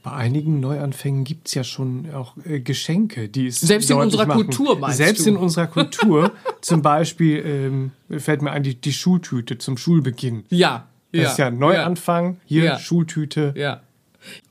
[0.03, 4.27] Bei einigen Neuanfängen gibt es ja schon auch äh, Geschenke, die es Selbst in unserer
[4.27, 4.47] machen.
[4.47, 5.31] Kultur, meinst Selbst du?
[5.31, 6.33] in unserer Kultur.
[6.61, 7.39] Zum Beispiel
[8.11, 10.45] ähm, fällt mir ein, die, die Schultüte zum Schulbeginn.
[10.49, 10.89] Ja.
[11.13, 12.39] Das ist ja Neuanfang.
[12.47, 12.79] Hier Ja.
[12.79, 13.53] Schultüte.
[13.57, 13.83] Ja.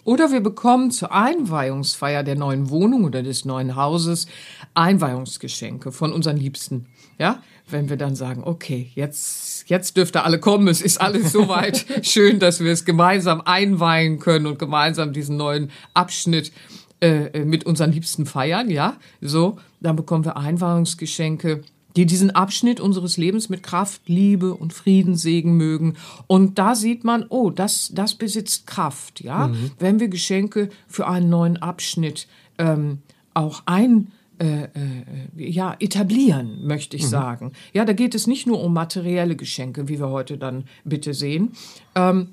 [0.04, 4.28] Oder wir bekommen zur Einweihungsfeier der neuen Wohnung oder des neuen Hauses
[4.74, 6.88] Einweihungsgeschenke von unseren Liebsten.
[7.18, 11.32] Ja, wenn wir dann sagen, okay, jetzt, jetzt dürft ihr alle kommen, es ist alles
[11.32, 16.52] soweit schön, dass wir es gemeinsam einweihen können und gemeinsam diesen neuen Abschnitt
[17.00, 21.64] äh, mit unseren Liebsten feiern, ja, so, dann bekommen wir Einweihungsgeschenke
[21.96, 25.98] die diesen Abschnitt unseres Lebens mit Kraft, Liebe und Frieden sägen mögen.
[26.28, 29.52] Und da sieht man, oh, das, das besitzt Kraft, ja.
[29.80, 33.00] Wenn wir Geschenke für einen neuen Abschnitt ähm,
[33.34, 37.52] auch ein äh, äh, ja, etablieren, möchte ich sagen.
[37.74, 41.52] Ja, da geht es nicht nur um materielle Geschenke, wie wir heute dann bitte sehen.
[41.96, 42.30] Ähm,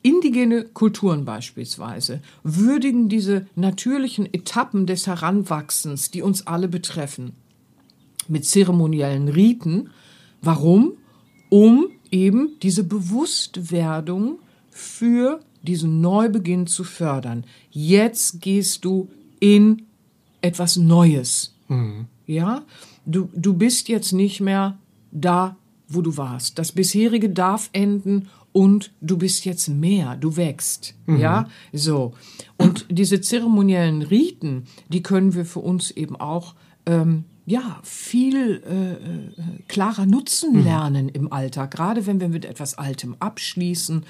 [0.00, 7.32] Indigene Kulturen beispielsweise würdigen diese natürlichen Etappen des Heranwachsens, die uns alle betreffen,
[8.28, 9.90] mit zeremoniellen Riten.
[10.40, 10.92] Warum?
[11.48, 14.38] Um eben diese Bewusstwerdung
[14.70, 17.44] für diesen Neubeginn zu fördern.
[17.70, 19.87] Jetzt gehst du in
[20.40, 21.54] etwas Neues.
[22.26, 22.62] Ja,
[23.04, 24.78] du, du bist jetzt nicht mehr
[25.12, 25.56] da,
[25.88, 26.58] wo du warst.
[26.58, 30.94] Das bisherige darf enden und du bist jetzt mehr, du wächst.
[31.06, 32.14] Ja, so.
[32.56, 36.54] Und diese zeremoniellen Riten, die können wir für uns eben auch
[36.86, 42.76] ähm, ja, viel äh, äh, klarer nutzen lernen im Alltag, gerade wenn wir mit etwas
[42.76, 44.04] Altem abschließen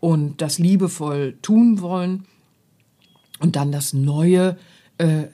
[0.00, 2.26] und das liebevoll tun wollen
[3.40, 4.58] und dann das Neue
[4.98, 5.28] äh, äh,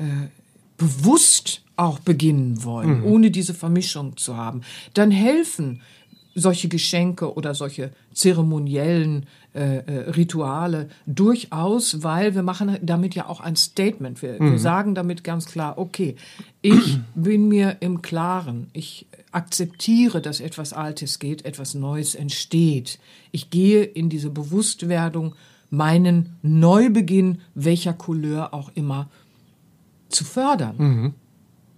[0.76, 4.62] bewusst auch beginnen wollen, ohne diese Vermischung zu haben,
[4.94, 5.80] dann helfen
[6.34, 13.40] solche Geschenke oder solche zeremoniellen äh, äh, Rituale durchaus, weil wir machen damit ja auch
[13.40, 14.22] ein Statement.
[14.22, 16.16] Wir, wir sagen damit ganz klar, okay,
[16.62, 22.98] ich bin mir im Klaren, ich akzeptiere, dass etwas Altes geht, etwas Neues entsteht.
[23.30, 25.34] Ich gehe in diese Bewusstwerdung,
[25.70, 29.08] meinen Neubeginn, welcher Couleur auch immer,
[30.12, 31.14] zu fördern.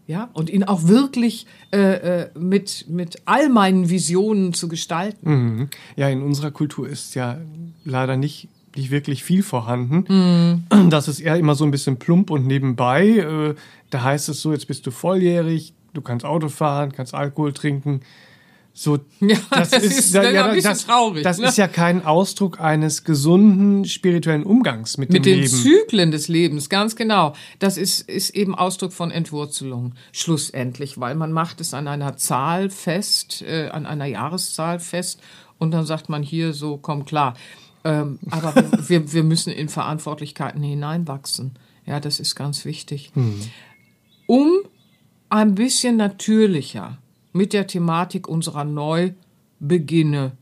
[0.06, 1.78] Ja, und ihn auch wirklich äh,
[2.24, 5.30] äh, mit, mit all meinen Visionen zu gestalten.
[5.30, 5.68] Mhm.
[5.96, 7.38] Ja, in unserer Kultur ist ja
[7.86, 10.04] leider nicht, nicht wirklich viel vorhanden.
[10.70, 10.90] Mhm.
[10.90, 13.08] Das ist eher immer so ein bisschen plump und nebenbei.
[13.08, 13.54] Äh,
[13.90, 18.00] Da heißt es so, jetzt bist du volljährig, du kannst Auto fahren, kannst Alkohol trinken.
[18.76, 21.46] So, Ja, das ist dann ein bisschen das, traurig, Das ne?
[21.46, 25.48] ist ja kein Ausdruck eines gesunden spirituellen Umgangs mit, Mit dem den Leben.
[25.54, 27.34] Zyklen des Lebens, ganz genau.
[27.60, 32.68] Das ist, ist eben Ausdruck von Entwurzelung, schlussendlich, weil man macht es an einer Zahl
[32.68, 35.20] fest, äh, an einer Jahreszahl fest
[35.58, 37.34] und dann sagt man hier so, komm klar.
[37.84, 38.54] Ähm, aber
[38.88, 41.52] wir, wir müssen in Verantwortlichkeiten hineinwachsen.
[41.86, 43.12] Ja, das ist ganz wichtig.
[44.26, 44.50] Um
[45.28, 46.98] ein bisschen natürlicher
[47.34, 50.32] mit der Thematik unserer Neubeginne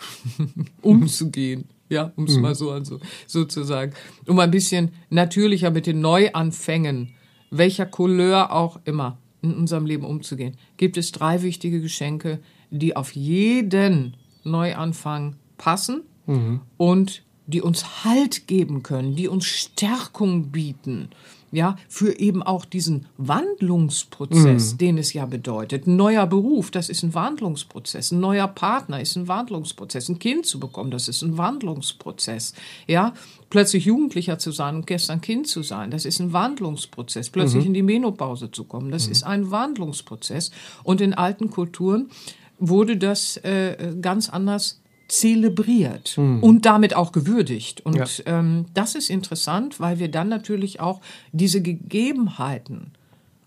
[0.80, 1.66] umzugehen.
[1.90, 3.92] Ja, um es mal so, so, so zu sagen.
[4.26, 7.10] Um ein bisschen natürlicher mit den Neuanfängen,
[7.50, 12.38] welcher Couleur auch immer, in unserem Leben umzugehen, gibt es drei wichtige Geschenke,
[12.70, 16.02] die auf jeden Neuanfang passen
[16.78, 21.10] und die uns Halt geben können, die uns Stärkung bieten.
[21.54, 25.86] Ja, für eben auch diesen Wandlungsprozess, den es ja bedeutet.
[25.86, 28.10] Ein neuer Beruf, das ist ein Wandlungsprozess.
[28.10, 30.08] Ein neuer Partner ist ein Wandlungsprozess.
[30.08, 32.54] Ein Kind zu bekommen, das ist ein Wandlungsprozess.
[32.86, 33.12] Ja,
[33.50, 37.28] plötzlich Jugendlicher zu sein und gestern Kind zu sein, das ist ein Wandlungsprozess.
[37.28, 40.52] Plötzlich in die Menopause zu kommen, das ist ein Wandlungsprozess.
[40.84, 42.08] Und in alten Kulturen
[42.58, 44.81] wurde das äh, ganz anders
[45.12, 47.82] zelebriert und damit auch gewürdigt.
[47.82, 48.06] Und Ja.
[48.26, 51.00] ähm, das ist interessant, weil wir dann natürlich auch
[51.32, 52.92] diese Gegebenheiten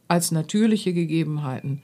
[0.08, 1.82] als natürliche Gegebenheiten,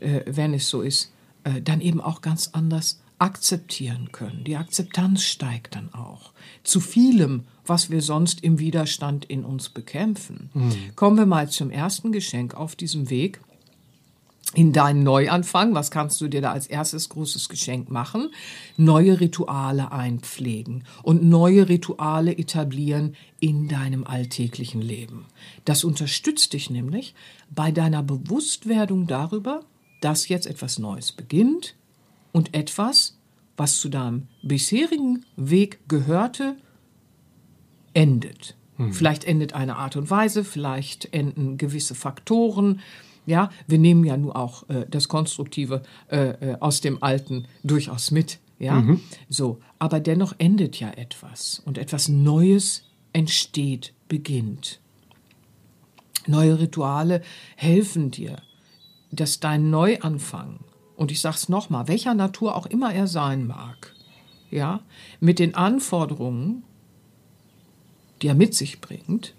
[0.00, 1.12] äh, wenn es so ist,
[1.44, 4.44] äh, dann eben auch ganz anders akzeptieren können.
[4.44, 6.32] Die Akzeptanz steigt dann auch
[6.64, 10.50] zu vielem, was wir sonst im Widerstand in uns bekämpfen.
[10.96, 13.40] Kommen wir mal zum ersten Geschenk auf diesem Weg.
[14.54, 18.30] In deinen Neuanfang, was kannst du dir da als erstes großes Geschenk machen?
[18.76, 25.26] Neue Rituale einpflegen und neue Rituale etablieren in deinem alltäglichen Leben.
[25.64, 27.14] Das unterstützt dich nämlich
[27.50, 29.60] bei deiner Bewusstwerdung darüber,
[30.00, 31.74] dass jetzt etwas Neues beginnt
[32.32, 33.18] und etwas,
[33.56, 36.56] was zu deinem bisherigen Weg gehörte,
[37.94, 38.56] endet.
[38.76, 38.92] Hm.
[38.92, 42.80] Vielleicht endet eine Art und Weise, vielleicht enden gewisse Faktoren,
[43.26, 48.10] ja, wir nehmen ja nur auch äh, das Konstruktive äh, äh, aus dem Alten durchaus
[48.10, 48.38] mit.
[48.58, 49.00] Ja, mhm.
[49.28, 49.58] so.
[49.78, 54.80] Aber dennoch endet ja etwas und etwas Neues entsteht, beginnt.
[56.26, 57.22] Neue Rituale
[57.56, 58.36] helfen dir,
[59.10, 60.60] dass dein Neuanfang,
[60.96, 63.94] und ich sag's nochmal, welcher Natur auch immer er sein mag,
[64.50, 64.80] ja,
[65.18, 66.62] mit den Anforderungen,
[68.20, 69.34] die er mit sich bringt,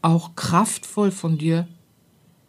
[0.00, 1.66] auch kraftvoll von dir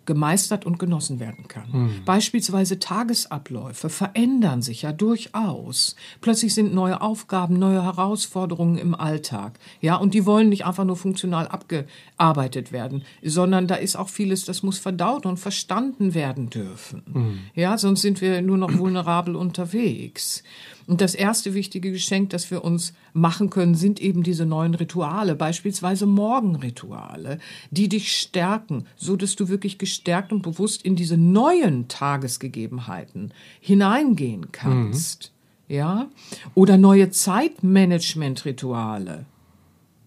[0.10, 1.70] gemeistert und genossen werden kann.
[1.72, 1.92] Mhm.
[2.04, 5.96] Beispielsweise Tagesabläufe verändern sich ja durchaus.
[6.20, 9.60] Plötzlich sind neue Aufgaben, neue Herausforderungen im Alltag.
[9.82, 14.46] Ja, und die wollen nicht einfach nur funktional abgearbeitet werden, sondern da ist auch vieles,
[14.46, 17.04] das muss verdaut und verstanden werden dürfen.
[17.06, 17.40] Mhm.
[17.54, 20.42] Ja, sonst sind wir nur noch vulnerabel unterwegs.
[20.90, 25.36] Und das erste wichtige Geschenk, das wir uns machen können, sind eben diese neuen Rituale,
[25.36, 27.38] beispielsweise Morgenrituale,
[27.70, 29.99] die dich stärken, so dass du wirklich gestärkt
[30.32, 35.32] und bewusst in diese neuen Tagesgegebenheiten hineingehen kannst.
[35.68, 35.76] Mhm.
[35.76, 36.10] Ja?
[36.56, 39.28] Oder neue Zeitmanagement-Rituale.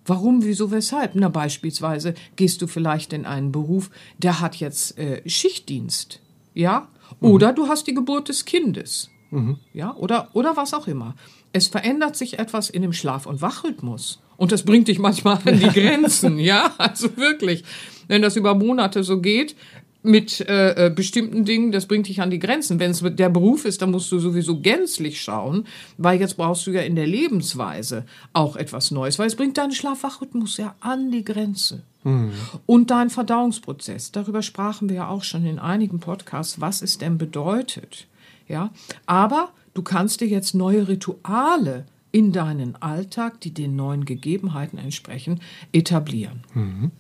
[0.05, 1.13] Warum, wieso, weshalb?
[1.15, 6.21] Na, beispielsweise gehst du vielleicht in einen Beruf, der hat jetzt äh, Schichtdienst.
[6.55, 6.89] Ja?
[7.21, 7.57] Oder mhm.
[7.57, 9.11] du hast die Geburt des Kindes.
[9.31, 9.59] Mhm.
[9.73, 11.15] Ja, oder, oder was auch immer.
[11.53, 14.21] Es verändert sich etwas in dem Schlaf- und Wachrhythmus.
[14.37, 17.65] Und das bringt dich manchmal an die Grenzen, ja, also wirklich.
[18.09, 19.55] Wenn das über Monate so geht,
[20.03, 22.81] mit äh, äh, bestimmten Dingen, das bringt dich an die Grenzen.
[22.81, 26.73] Wenn es der Beruf ist, dann musst du sowieso gänzlich schauen, weil jetzt brauchst du
[26.73, 31.25] ja in der Lebensweise auch etwas Neues, weil es bringt deinen Schlafwachrhythmus ja an die
[31.25, 31.83] Grenze.
[32.05, 32.33] Mhm.
[32.67, 37.17] Und dein Verdauungsprozess, darüber sprachen wir ja auch schon in einigen Podcasts, was es denn
[37.17, 38.09] bedeutet.
[38.49, 38.71] Ja,
[39.07, 45.41] aber du kannst dir jetzt neue Rituale in deinen Alltag, die den neuen Gegebenheiten entsprechen,
[45.73, 46.43] etablieren.
[46.55, 46.91] Mhm.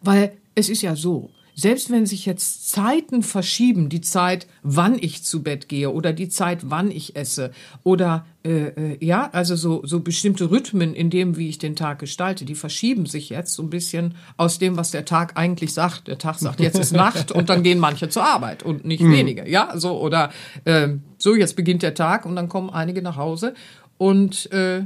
[0.00, 5.22] Weil es ist ja so, selbst wenn sich jetzt Zeiten verschieben, die Zeit, wann ich
[5.22, 7.52] zu Bett gehe oder die Zeit, wann ich esse
[7.84, 12.00] oder äh, äh, ja, also so, so bestimmte Rhythmen in dem, wie ich den Tag
[12.00, 16.08] gestalte, die verschieben sich jetzt so ein bisschen aus dem, was der Tag eigentlich sagt.
[16.08, 19.12] Der Tag sagt, jetzt ist Nacht und dann gehen manche zur Arbeit und nicht mhm.
[19.12, 20.30] wenige, ja, so oder
[20.64, 20.88] äh,
[21.18, 23.54] so, jetzt beginnt der Tag und dann kommen einige nach Hause
[23.96, 24.82] und äh,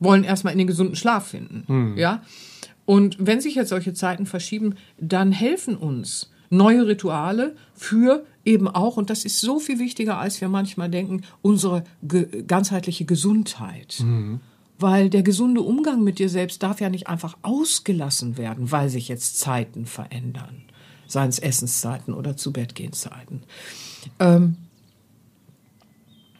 [0.00, 1.96] wollen erstmal in den gesunden Schlaf finden, mhm.
[1.96, 2.22] ja.
[2.88, 8.96] Und wenn sich jetzt solche Zeiten verschieben, dann helfen uns neue Rituale für eben auch,
[8.96, 13.98] und das ist so viel wichtiger, als wir manchmal denken, unsere ge ganzheitliche Gesundheit.
[14.02, 14.40] Mhm.
[14.78, 19.08] Weil der gesunde Umgang mit dir selbst darf ja nicht einfach ausgelassen werden, weil sich
[19.08, 20.62] jetzt Zeiten verändern.
[21.06, 23.42] Seien es Essenszeiten oder zu Bettgehenszeiten.
[24.18, 24.56] Ähm,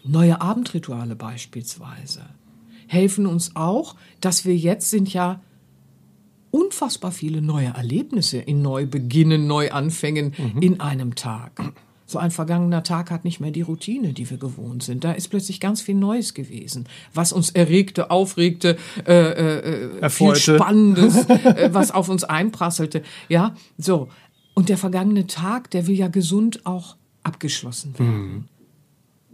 [0.02, 2.22] neue Abendrituale beispielsweise
[2.86, 5.42] helfen uns auch, dass wir jetzt sind ja
[6.50, 10.62] unfassbar viele neue Erlebnisse in Neubeginnen, Neuanfängen mhm.
[10.62, 11.72] in einem Tag.
[12.06, 15.04] So ein vergangener Tag hat nicht mehr die Routine, die wir gewohnt sind.
[15.04, 21.26] Da ist plötzlich ganz viel Neues gewesen, was uns erregte, aufregte, äh, äh, viel Spannendes,
[21.28, 23.02] äh, was auf uns einprasselte.
[23.28, 24.08] Ja, so.
[24.54, 28.32] Und der vergangene Tag, der will ja gesund auch abgeschlossen werden.
[28.32, 28.44] Mhm.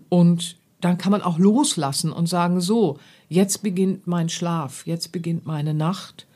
[0.08, 2.98] Und dann kann man auch loslassen und sagen, so,
[3.28, 6.26] jetzt beginnt mein Schlaf, jetzt beginnt meine Nacht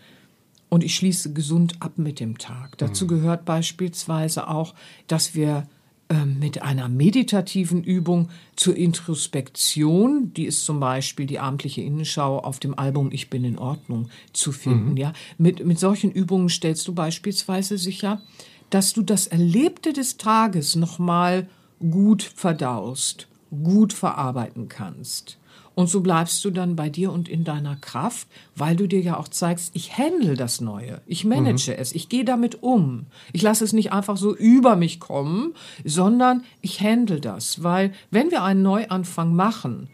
[0.69, 2.77] und ich schließe gesund ab mit dem Tag.
[2.79, 3.09] Dazu mhm.
[3.09, 4.75] gehört beispielsweise auch,
[5.07, 5.67] dass wir
[6.11, 12.59] ähm, mit einer meditativen Übung zur Introspektion, die ist zum Beispiel die abendliche Innenschau auf
[12.61, 14.93] dem Album Ich bin in Ordnung zu finden.
[14.93, 14.97] Mhm.
[14.97, 18.23] Ja, mit, mit solchen Übungen stellst du beispielsweise sicher,
[18.71, 21.47] dass du das Erlebte des Tages nochmal
[21.79, 25.39] gut verdaust, gut verarbeiten kannst.
[25.79, 29.17] Und so bleibst du dann bei dir und in deiner Kraft, weil du dir ja
[29.17, 31.77] auch zeigst, ich handle das Neue, ich manage mhm.
[31.79, 33.07] es, ich gehe damit um.
[33.33, 38.33] Ich lasse es nicht einfach so über mich kommen, sondern ich handle das, weil wenn
[38.33, 39.89] wir einen Neuanfang machen,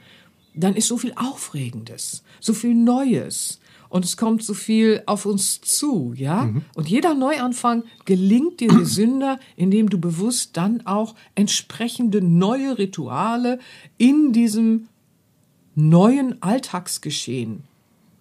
[0.55, 5.61] dann ist so viel Aufregendes, so viel Neues und es kommt so viel auf uns
[5.61, 6.44] zu, ja?
[6.44, 6.62] Mhm.
[6.77, 13.59] Und jeder Neuanfang gelingt dir gesünder, indem du bewusst dann auch entsprechende neue Rituale
[13.99, 14.88] in diesem
[15.75, 17.65] neuen Alltagsgeschehen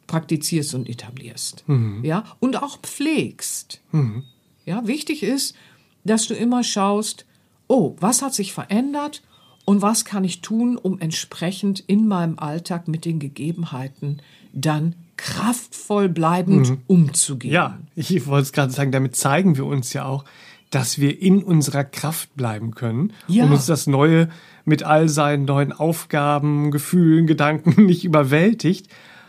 [0.08, 1.64] praktizierst und etablierst.
[1.68, 2.04] Mhm.
[2.04, 3.82] Ja, und auch pflegst.
[3.92, 4.24] Mhm.
[4.66, 5.56] Ja, wichtig ist,
[6.04, 7.26] dass du immer schaust,
[7.68, 9.24] oh, was hat sich verändert
[9.66, 16.10] und was kann ich tun, um entsprechend in meinem Alltag mit den Gegebenheiten dann kraftvoll
[16.10, 16.82] bleibend mhm.
[16.88, 17.54] umzugehen.
[17.54, 20.26] Ja, ich wollte es gerade sagen, damit zeigen wir uns ja auch,
[20.74, 23.44] dass wir in unserer Kraft bleiben können ja.
[23.44, 24.30] und uns das Neue
[24.66, 28.88] mit all seinen neuen Aufgaben, Gefühlen, Gedanken nicht überwältigt,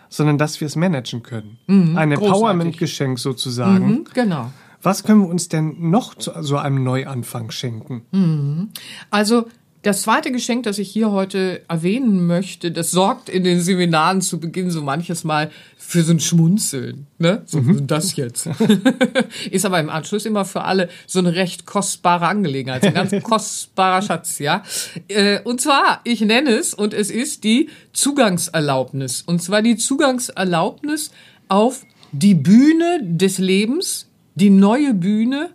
[0.09, 1.59] sondern dass wir es managen können.
[1.67, 3.87] Mhm, Ein Empowerment-Geschenk sozusagen.
[3.87, 4.53] Mhm, genau.
[4.81, 8.03] Was können wir uns denn noch zu so einem Neuanfang schenken?
[8.13, 8.69] Mhm.
[9.11, 9.47] Also
[9.85, 14.41] das zweite Geschenk, das ich hier heute erwähnen möchte, das sorgt in den Seminaren zu
[14.41, 17.07] Beginn so manches Mal für so ein Schmunzeln.
[17.19, 17.43] Ne?
[17.45, 17.87] So mhm.
[17.87, 18.49] das jetzt.
[19.51, 24.01] Ist aber im Anschluss immer für alle so eine recht kostbare Angelegenheit, ein ganz kostbarer
[24.01, 24.63] Schatz, ja.
[25.09, 29.21] Äh, und zwar, ich nenne es, und es ist die Zugangserlaubnis.
[29.21, 31.11] Und zwar die Zugangserlaubnis
[31.49, 35.51] auf die Bühne des Lebens, die neue Bühne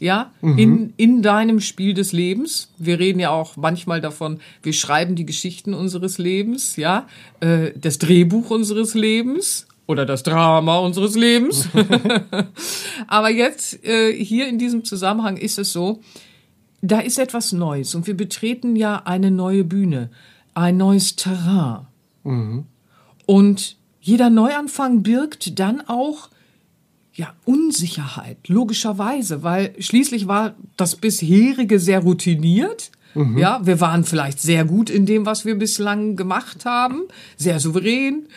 [0.00, 0.58] ja, mhm.
[0.58, 2.70] in, in deinem Spiel des Lebens.
[2.78, 7.06] Wir reden ja auch manchmal davon, wir schreiben die Geschichten unseres Lebens, ja,
[7.40, 11.68] äh, das Drehbuch unseres Lebens oder das Drama unseres Lebens.
[13.08, 16.00] Aber jetzt äh, hier in diesem Zusammenhang ist es so,
[16.80, 20.10] da ist etwas Neues und wir betreten ja eine neue Bühne,
[20.54, 21.86] ein neues Terrain.
[22.22, 22.66] Mhm.
[23.26, 26.28] Und jeder Neuanfang birgt dann auch
[27.18, 32.92] ja, Unsicherheit, logischerweise, weil schließlich war das bisherige sehr routiniert.
[33.14, 33.36] Mhm.
[33.36, 37.02] Ja, wir waren vielleicht sehr gut in dem, was wir bislang gemacht haben,
[37.36, 38.28] sehr souverän.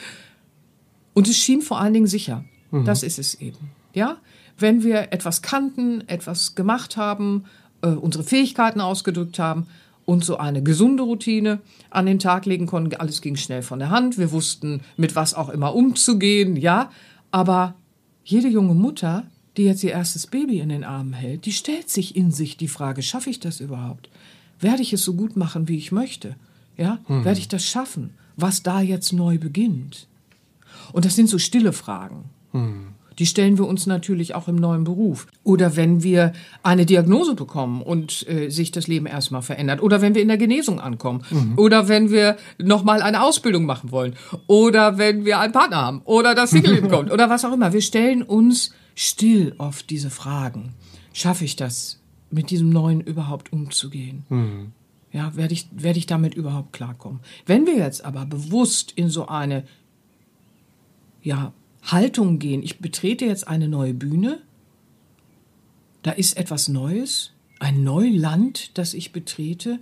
[1.14, 2.44] Und es schien vor allen Dingen sicher.
[2.72, 2.86] Mhm.
[2.86, 3.70] Das ist es eben.
[3.94, 4.18] Ja,
[4.58, 7.44] wenn wir etwas kannten, etwas gemacht haben,
[7.84, 9.68] äh, unsere Fähigkeiten ausgedrückt haben
[10.06, 11.60] und so eine gesunde Routine
[11.92, 14.18] an den Tag legen konnten, alles ging schnell von der Hand.
[14.18, 16.90] Wir wussten, mit was auch immer umzugehen, ja.
[17.30, 17.76] Aber
[18.24, 19.26] jede junge Mutter,
[19.58, 22.68] die jetzt ihr erstes Baby in den Armen hält, die stellt sich in sich die
[22.68, 24.10] Frage, schaffe ich das überhaupt?
[24.60, 26.36] Werde ich es so gut machen, wie ich möchte?
[26.78, 27.26] Ja, mhm.
[27.26, 30.08] werde ich das schaffen, was da jetzt neu beginnt?
[30.94, 32.26] Und das sind so stille Fragen.
[32.54, 32.91] Mhm.
[33.22, 35.28] Die stellen wir uns natürlich auch im neuen Beruf.
[35.44, 39.84] Oder wenn wir eine Diagnose bekommen und äh, sich das Leben erstmal verändert.
[39.84, 41.24] Oder wenn wir in der Genesung ankommen.
[41.30, 41.54] Mhm.
[41.56, 44.16] Oder wenn wir nochmal eine Ausbildung machen wollen.
[44.48, 46.02] Oder wenn wir einen Partner haben.
[46.06, 47.12] Oder das Single kommt.
[47.12, 47.74] Oder was auch immer.
[47.74, 50.74] Wir stellen uns still oft diese Fragen.
[51.14, 52.00] Schaffe ich das,
[52.32, 54.24] mit diesem Neuen überhaupt umzugehen?
[54.30, 54.72] Mhm.
[55.12, 57.20] Ja, werde ich, werde ich damit überhaupt klarkommen?
[57.46, 59.64] Wenn wir jetzt aber bewusst in so eine,
[61.22, 61.54] ja,
[61.84, 62.64] Haltung gehen.
[62.64, 64.42] Ich betrete jetzt eine neue Bühne.
[66.04, 69.80] Da ist etwas Neues, ein Neuland, das ich betrete.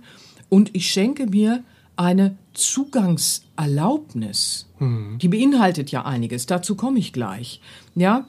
[0.48, 1.62] Und ich schenke mir
[1.96, 4.68] eine Zugangserlaubnis.
[4.78, 5.18] Mhm.
[5.18, 6.46] Die beinhaltet ja einiges.
[6.46, 7.60] Dazu komme ich gleich.
[7.94, 8.26] Ja,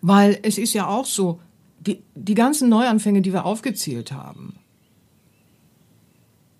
[0.00, 1.38] weil es ist ja auch so,
[1.80, 4.56] die, die ganzen Neuanfänge, die wir aufgezählt haben,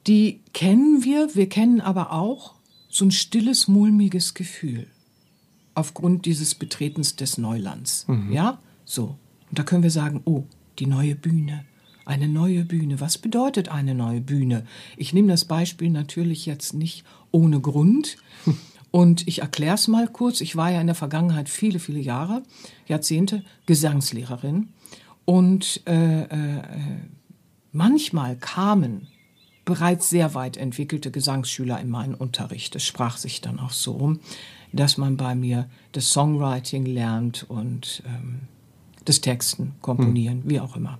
[0.06, 2.54] die kennen wir, wir kennen aber auch
[2.88, 4.86] so ein stilles, mulmiges Gefühl
[5.74, 8.06] aufgrund dieses Betretens des Neulands.
[8.08, 8.32] Mhm.
[8.32, 9.18] Ja, so.
[9.50, 10.44] Und da können wir sagen, oh,
[10.78, 11.64] die neue Bühne.
[12.04, 13.00] Eine neue Bühne.
[13.00, 14.64] Was bedeutet eine neue Bühne?
[14.96, 18.16] Ich nehme das Beispiel natürlich jetzt nicht ohne Grund.
[18.90, 20.40] Und ich erkläre es mal kurz.
[20.42, 22.42] Ich war ja in der Vergangenheit viele, viele Jahre,
[22.86, 24.68] Jahrzehnte Gesangslehrerin.
[25.24, 26.62] Und äh, äh,
[27.72, 29.08] manchmal kamen
[29.64, 32.76] bereits sehr weit entwickelte Gesangsschüler in meinen Unterricht.
[32.76, 34.20] Es sprach sich dann auch so rum
[34.72, 38.40] dass man bei mir das Songwriting lernt und ähm,
[39.04, 40.50] das Texten, Komponieren, hm.
[40.50, 40.98] wie auch immer.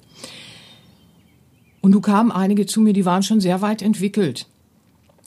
[1.80, 4.46] Und du kamen einige zu mir, die waren schon sehr weit entwickelt.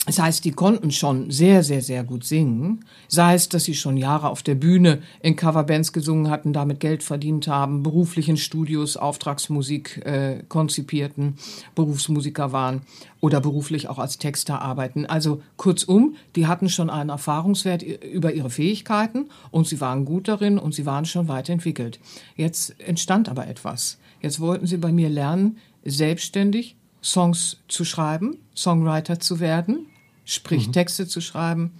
[0.05, 2.85] Das heißt, die konnten schon sehr, sehr, sehr gut singen.
[3.07, 7.01] Sei es, dass sie schon Jahre auf der Bühne in Coverbands gesungen hatten, damit Geld
[7.01, 11.37] verdient haben, beruflichen Studios Auftragsmusik äh, konzipierten,
[11.73, 12.83] Berufsmusiker waren
[13.19, 15.07] oder beruflich auch als Texter arbeiten.
[15.07, 20.59] Also kurzum, die hatten schon einen Erfahrungswert über ihre Fähigkeiten und sie waren gut darin
[20.59, 21.99] und sie waren schon weit entwickelt.
[22.35, 23.97] Jetzt entstand aber etwas.
[24.21, 29.87] Jetzt wollten sie bei mir lernen, selbstständig Songs zu schreiben, Songwriter zu werden,
[30.25, 30.73] sprich mhm.
[30.73, 31.71] Texte zu schreiben,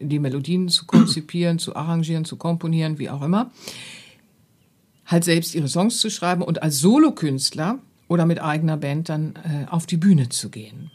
[0.00, 3.50] die Melodien zu konzipieren, zu arrangieren, zu komponieren, wie auch immer.
[5.06, 7.78] Halt selbst ihre Songs zu schreiben und als Solokünstler
[8.08, 10.90] oder mit eigener Band dann äh, auf die Bühne zu gehen.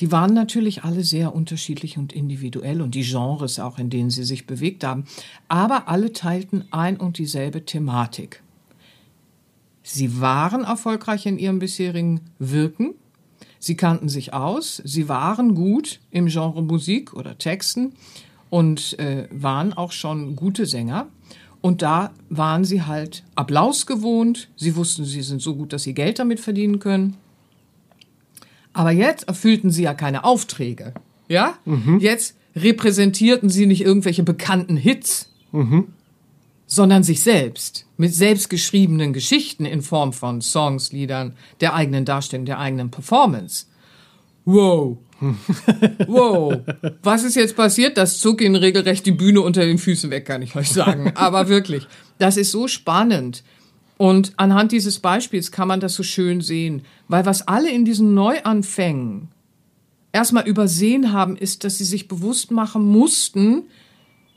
[0.00, 4.24] Die waren natürlich alle sehr unterschiedlich und individuell und die Genres auch, in denen sie
[4.24, 5.04] sich bewegt haben,
[5.48, 8.42] aber alle teilten ein und dieselbe Thematik.
[9.82, 12.94] Sie waren erfolgreich in ihrem bisherigen Wirken,
[13.60, 17.92] Sie kannten sich aus, sie waren gut im Genre Musik oder Texten
[18.48, 21.08] und äh, waren auch schon gute Sänger.
[21.60, 24.48] Und da waren sie halt Applaus gewohnt.
[24.56, 27.18] Sie wussten, sie sind so gut, dass sie Geld damit verdienen können.
[28.72, 30.94] Aber jetzt erfüllten sie ja keine Aufträge.
[31.28, 31.58] Ja?
[31.66, 31.98] Mhm.
[32.00, 35.88] Jetzt repräsentierten sie nicht irgendwelche bekannten Hits, mhm.
[36.70, 42.60] Sondern sich selbst mit selbstgeschriebenen Geschichten in Form von Songs, Liedern, der eigenen Darstellung, der
[42.60, 43.66] eigenen Performance.
[44.44, 44.98] Wow.
[46.06, 46.60] wow.
[47.02, 47.98] Was ist jetzt passiert?
[47.98, 51.10] Das zog ihnen regelrecht die Bühne unter den Füßen weg, kann ich euch sagen.
[51.16, 53.42] Aber wirklich, das ist so spannend.
[53.96, 58.14] Und anhand dieses Beispiels kann man das so schön sehen, weil was alle in diesen
[58.14, 59.28] Neuanfängen
[60.12, 63.64] erstmal übersehen haben, ist, dass sie sich bewusst machen mussten,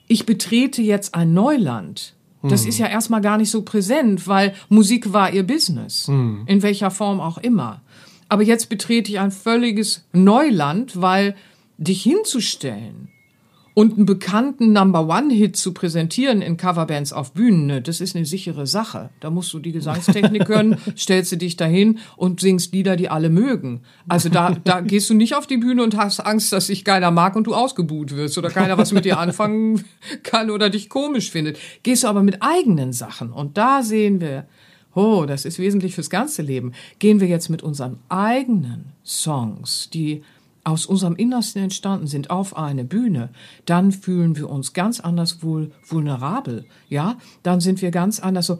[0.07, 2.15] ich betrete jetzt ein Neuland.
[2.43, 2.69] Das hm.
[2.69, 6.43] ist ja erstmal gar nicht so präsent, weil Musik war ihr Business, hm.
[6.45, 7.81] in welcher Form auch immer.
[8.29, 11.35] Aber jetzt betrete ich ein völliges Neuland, weil
[11.77, 13.12] dich hinzustellen
[13.73, 18.67] und einen bekannten Number-One-Hit zu präsentieren in Coverbands auf Bühnen, ne, das ist eine sichere
[18.67, 19.09] Sache.
[19.19, 23.29] Da musst du die Gesangstechnik können, stellst du dich dahin und singst Lieder, die alle
[23.29, 23.81] mögen.
[24.07, 27.11] Also da, da gehst du nicht auf die Bühne und hast Angst, dass sich keiner
[27.11, 29.83] mag und du ausgebuht wirst oder keiner was mit dir anfangen
[30.23, 31.57] kann oder dich komisch findet.
[31.81, 34.45] Gehst du aber mit eigenen Sachen und da sehen wir,
[34.95, 36.73] oh, das ist wesentlich fürs ganze Leben.
[36.99, 40.23] Gehen wir jetzt mit unseren eigenen Songs, die
[40.63, 43.29] aus unserem Innersten entstanden sind, auf eine Bühne,
[43.65, 47.17] dann fühlen wir uns ganz anders wohl vulnerabel, ja?
[47.43, 48.59] Dann sind wir ganz anders so,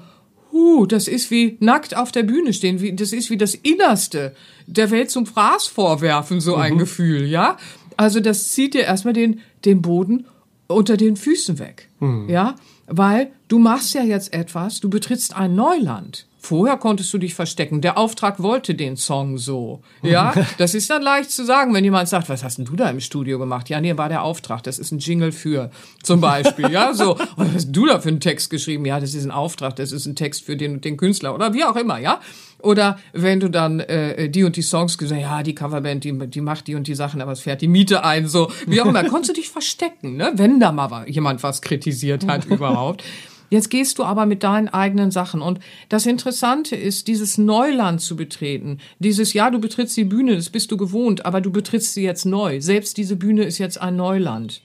[0.51, 4.35] huh, das ist wie nackt auf der Bühne stehen, wie, das ist wie das Innerste
[4.67, 6.79] der Welt zum Fraß vorwerfen, so ein mhm.
[6.79, 7.57] Gefühl, ja?
[7.95, 10.25] Also das zieht dir erstmal den, den Boden
[10.67, 12.29] unter den Füßen weg, mhm.
[12.29, 12.55] ja?
[12.87, 16.27] Weil du machst ja jetzt etwas, du betrittst ein Neuland.
[16.45, 17.79] Vorher konntest du dich verstecken.
[17.79, 19.81] Der Auftrag wollte den Song so.
[20.01, 22.89] Ja, das ist dann leicht zu sagen, wenn jemand sagt, was hast denn du da
[22.89, 23.69] im Studio gemacht?
[23.69, 24.61] Ja, nee, war der Auftrag.
[24.61, 25.71] Das ist ein Jingle für,
[26.03, 26.69] zum Beispiel.
[26.69, 27.17] Ja, so.
[27.37, 28.83] Was hast du da für einen Text geschrieben?
[28.85, 29.77] Ja, das ist ein Auftrag.
[29.77, 31.97] Das ist ein Text für den, den Künstler oder wie auch immer.
[31.97, 32.19] Ja.
[32.59, 36.41] Oder wenn du dann äh, die und die Songs gesagt, ja, die Coverband, die, die
[36.41, 39.03] macht die und die Sachen, aber es fährt die Miete ein, so wie auch immer.
[39.09, 40.33] Konntest du dich verstecken, ne?
[40.35, 43.01] Wenn da mal jemand was kritisiert hat überhaupt.
[43.53, 45.43] Jetzt gehst du aber mit deinen eigenen Sachen.
[45.43, 48.79] Und das Interessante ist, dieses Neuland zu betreten.
[48.97, 52.25] Dieses, ja, du betrittst die Bühne, das bist du gewohnt, aber du betrittst sie jetzt
[52.25, 52.61] neu.
[52.61, 54.63] Selbst diese Bühne ist jetzt ein Neuland.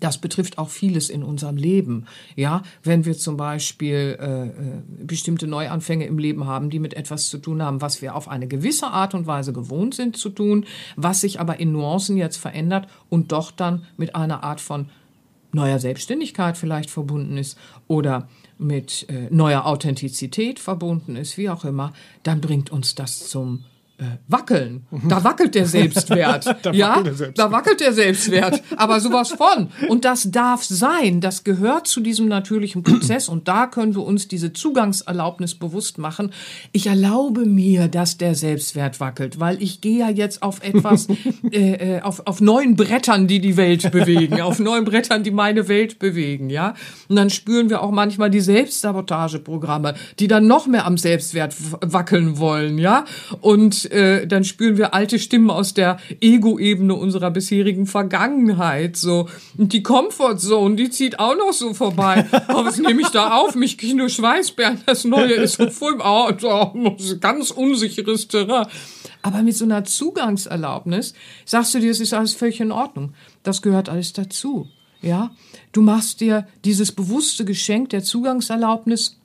[0.00, 2.06] Das betrifft auch vieles in unserem Leben.
[2.34, 4.50] Ja, wenn wir zum Beispiel äh, äh,
[5.06, 8.48] bestimmte Neuanfänge im Leben haben, die mit etwas zu tun haben, was wir auf eine
[8.48, 12.88] gewisse Art und Weise gewohnt sind zu tun, was sich aber in Nuancen jetzt verändert
[13.10, 14.88] und doch dann mit einer Art von
[15.52, 18.28] neuer Selbstständigkeit vielleicht verbunden ist oder
[18.58, 21.92] mit äh, neuer Authentizität verbunden ist, wie auch immer,
[22.22, 23.64] dann bringt uns das zum
[24.28, 24.86] wackeln.
[25.08, 26.56] Da wackelt der Selbstwert.
[26.62, 27.38] da ja, wackelt der Selbstwert.
[27.38, 28.62] da wackelt der Selbstwert.
[28.76, 29.68] Aber sowas von.
[29.88, 31.20] Und das darf sein.
[31.20, 33.28] Das gehört zu diesem natürlichen Prozess.
[33.28, 36.32] Und da können wir uns diese Zugangserlaubnis bewusst machen.
[36.72, 41.08] Ich erlaube mir, dass der Selbstwert wackelt, weil ich gehe ja jetzt auf etwas,
[41.52, 45.68] äh, äh, auf, auf neuen Brettern, die die Welt bewegen, auf neuen Brettern, die meine
[45.68, 46.74] Welt bewegen, ja.
[47.08, 52.38] Und dann spüren wir auch manchmal die Selbstsabotageprogramme, die dann noch mehr am Selbstwert wackeln
[52.38, 53.04] wollen, ja.
[53.40, 58.96] Und äh, dann spüren wir alte Stimmen aus der Ego-Ebene unserer bisherigen Vergangenheit.
[58.96, 59.28] So.
[59.56, 62.26] Und die Comfortzone, die zieht auch noch so vorbei.
[62.48, 63.54] oh, was nehme ich da auf?
[63.54, 64.80] Mich nur Schweißbären.
[64.86, 68.66] Das Neue ist so voll, oh, oh, ganz unsicheres Terrain.
[69.22, 71.14] Aber mit so einer Zugangserlaubnis
[71.44, 73.14] sagst du dir, es ist alles völlig in Ordnung.
[73.42, 74.68] Das gehört alles dazu.
[75.00, 75.32] Ja,
[75.72, 79.18] du machst dir dieses bewusste Geschenk der Zugangserlaubnis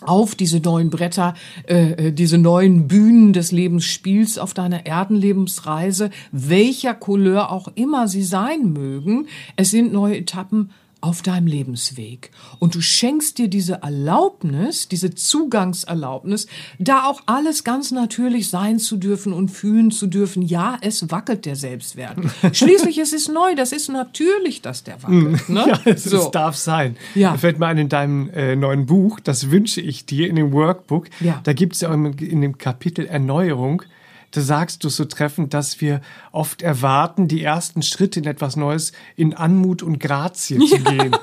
[0.00, 1.34] auf diese neuen Bretter,
[1.66, 8.22] äh, äh, diese neuen Bühnen des Lebensspiels auf deiner Erdenlebensreise, welcher Couleur auch immer sie
[8.22, 9.26] sein mögen.
[9.56, 10.70] Es sind neue Etappen
[11.00, 12.30] auf deinem Lebensweg.
[12.58, 16.46] Und du schenkst dir diese Erlaubnis, diese Zugangserlaubnis,
[16.78, 20.42] da auch alles ganz natürlich sein zu dürfen und fühlen zu dürfen.
[20.42, 22.18] Ja, es wackelt der Selbstwert.
[22.52, 25.48] Schließlich ist es neu, das ist natürlich, dass der wackelt.
[25.48, 25.58] Ne?
[25.68, 26.30] Ja, es, so.
[26.30, 26.96] darf sein.
[27.14, 27.32] Ja.
[27.32, 30.52] Da fällt mir ein in deinem äh, neuen Buch, das wünsche ich dir in dem
[30.52, 31.08] Workbook.
[31.20, 31.40] Ja.
[31.42, 33.82] Da gibt es ja in dem Kapitel Erneuerung,
[34.30, 36.00] da sagst du so treffend, dass wir
[36.32, 41.16] oft erwarten, die ersten Schritte in etwas Neues in Anmut und Grazie zu gehen.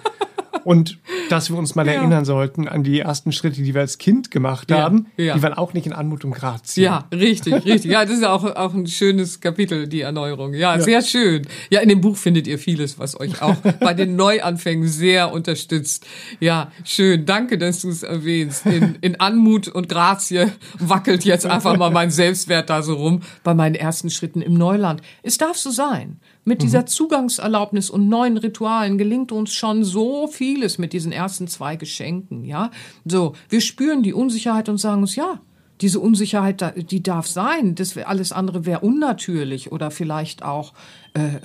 [0.64, 1.00] Und
[1.30, 1.94] dass wir uns mal ja.
[1.94, 5.08] erinnern sollten an die ersten Schritte, die wir als Kind gemacht ja, haben.
[5.18, 5.36] Ja.
[5.36, 6.84] Die waren auch nicht in Anmut und Grazie.
[6.84, 7.92] Ja, richtig, richtig.
[7.92, 10.54] Ja, das ist auch, auch ein schönes Kapitel, die Erneuerung.
[10.54, 11.48] Ja, sehr schön.
[11.70, 16.06] Ja, in dem Buch findet ihr vieles, was euch auch bei den Neuanfängen sehr unterstützt.
[16.40, 17.26] Ja, schön.
[17.26, 18.66] Danke, dass du es erwähnst.
[18.66, 20.48] In, in Anmut und Grazie
[20.80, 25.02] wackelt jetzt einfach mal mein Selbstwert da so rum bei meinen ersten Schritten im Neuland.
[25.24, 26.20] Es darf so sein.
[26.48, 26.88] Mit dieser mhm.
[26.88, 32.70] Zugangserlaubnis und neuen Ritualen gelingt uns schon so vieles mit diesen ersten zwei Geschenken, ja.
[33.04, 35.42] So, wir spüren die Unsicherheit und sagen uns, ja,
[35.82, 37.76] diese Unsicherheit, die darf sein.
[37.76, 40.74] Das alles andere wäre unnatürlich oder vielleicht auch
[41.14, 41.40] äh, äh,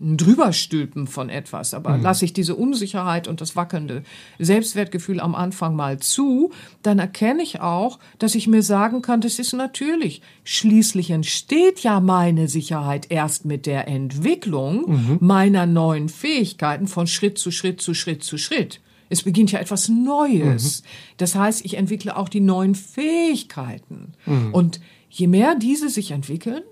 [0.00, 1.74] ein Drüberstülpen von etwas.
[1.74, 2.02] Aber mhm.
[2.02, 4.02] lasse ich diese Unsicherheit und das wackelnde
[4.38, 6.50] Selbstwertgefühl am Anfang mal zu,
[6.82, 10.22] dann erkenne ich auch, dass ich mir sagen kann, das ist natürlich.
[10.42, 15.18] Schließlich entsteht ja meine Sicherheit erst mit der Entwicklung mhm.
[15.20, 18.80] meiner neuen Fähigkeiten von Schritt zu Schritt zu Schritt zu Schritt.
[19.08, 20.82] Es beginnt ja etwas Neues.
[20.82, 20.86] Mhm.
[21.18, 24.12] Das heißt, ich entwickle auch die neuen Fähigkeiten.
[24.26, 24.54] Mhm.
[24.54, 26.62] Und je mehr diese sich entwickeln,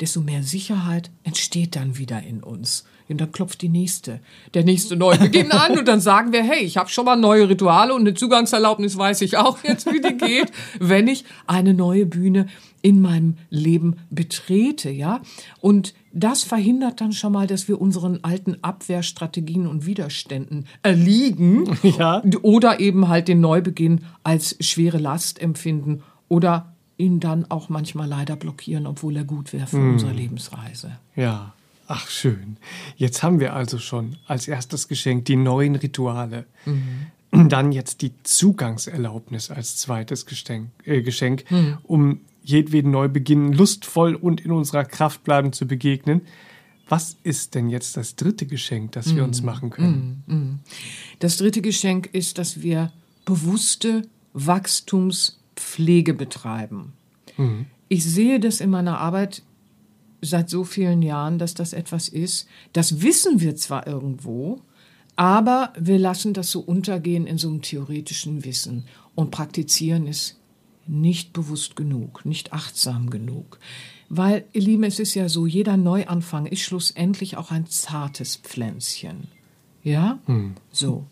[0.00, 2.84] desto mehr Sicherheit entsteht dann wieder in uns.
[3.08, 4.20] Und dann klopft die nächste,
[4.52, 7.94] der nächste Neubeginn an und dann sagen wir, hey, ich habe schon mal neue Rituale
[7.94, 12.48] und eine Zugangserlaubnis weiß ich auch jetzt, wie die geht, wenn ich eine neue Bühne
[12.82, 15.22] in meinem Leben betrete, ja.
[15.60, 22.22] Und das verhindert dann schon mal, dass wir unseren alten Abwehrstrategien und Widerständen erliegen ja.
[22.42, 28.36] oder eben halt den Neubeginn als schwere Last empfinden oder ihn dann auch manchmal leider
[28.36, 29.92] blockieren, obwohl er gut wäre für mm.
[29.92, 30.98] unsere Lebensreise.
[31.14, 31.54] Ja.
[31.90, 32.58] Ach schön.
[32.96, 36.44] Jetzt haben wir also schon als erstes Geschenk die neuen Rituale.
[36.66, 37.48] Mhm.
[37.48, 41.78] Dann jetzt die Zugangserlaubnis als zweites Geschenk, äh, Geschenk mhm.
[41.84, 46.22] um jedweden Neubeginn lustvoll und in unserer Kraft bleiben zu begegnen.
[46.88, 50.22] Was ist denn jetzt das dritte Geschenk, das wir mm, uns machen können?
[50.26, 50.58] Mm, mm.
[51.18, 52.90] Das dritte Geschenk ist, dass wir
[53.26, 56.94] bewusste Wachstumspflege betreiben.
[57.36, 57.66] Mhm.
[57.88, 59.42] Ich sehe das in meiner Arbeit
[60.22, 64.62] seit so vielen Jahren, dass das etwas ist, das wissen wir zwar irgendwo,
[65.16, 68.84] aber wir lassen das so untergehen in so einem theoretischen Wissen
[69.14, 70.37] und praktizieren es
[70.88, 73.58] nicht bewusst genug, nicht achtsam genug.
[74.08, 79.28] Weil, ihr Lieben, es ist ja so, jeder Neuanfang ist schlussendlich auch ein zartes Pflänzchen.
[79.82, 80.18] Ja?
[80.26, 80.54] Hm.
[80.70, 81.06] So.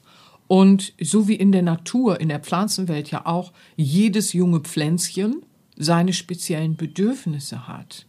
[0.49, 5.43] Und so wie in der Natur, in der Pflanzenwelt ja auch jedes junge Pflänzchen
[5.77, 8.07] seine speziellen Bedürfnisse hat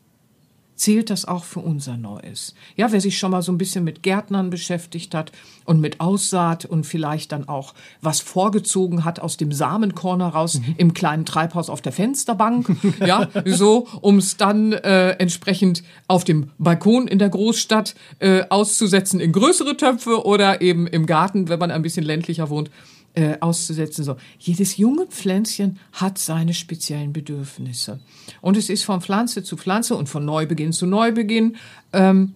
[0.78, 2.54] zählt das auch für unser Neues.
[2.76, 5.32] Ja, wer sich schon mal so ein bisschen mit Gärtnern beschäftigt hat
[5.66, 10.76] und mit Aussaat und vielleicht dann auch was vorgezogen hat aus dem Samenkorn heraus mhm.
[10.78, 12.70] im kleinen Treibhaus auf der Fensterbank,
[13.06, 19.20] ja, so, um es dann äh, entsprechend auf dem Balkon in der Großstadt äh, auszusetzen
[19.20, 22.70] in größere Töpfe oder eben im Garten, wenn man ein bisschen ländlicher wohnt,
[23.18, 24.04] äh, auszusetzen.
[24.04, 28.00] So, jedes junge Pflänzchen hat seine speziellen Bedürfnisse
[28.42, 31.56] und es ist von Pflanze zu Pflanze und von Neubeginn zu Neubeginn
[31.94, 32.36] ähm,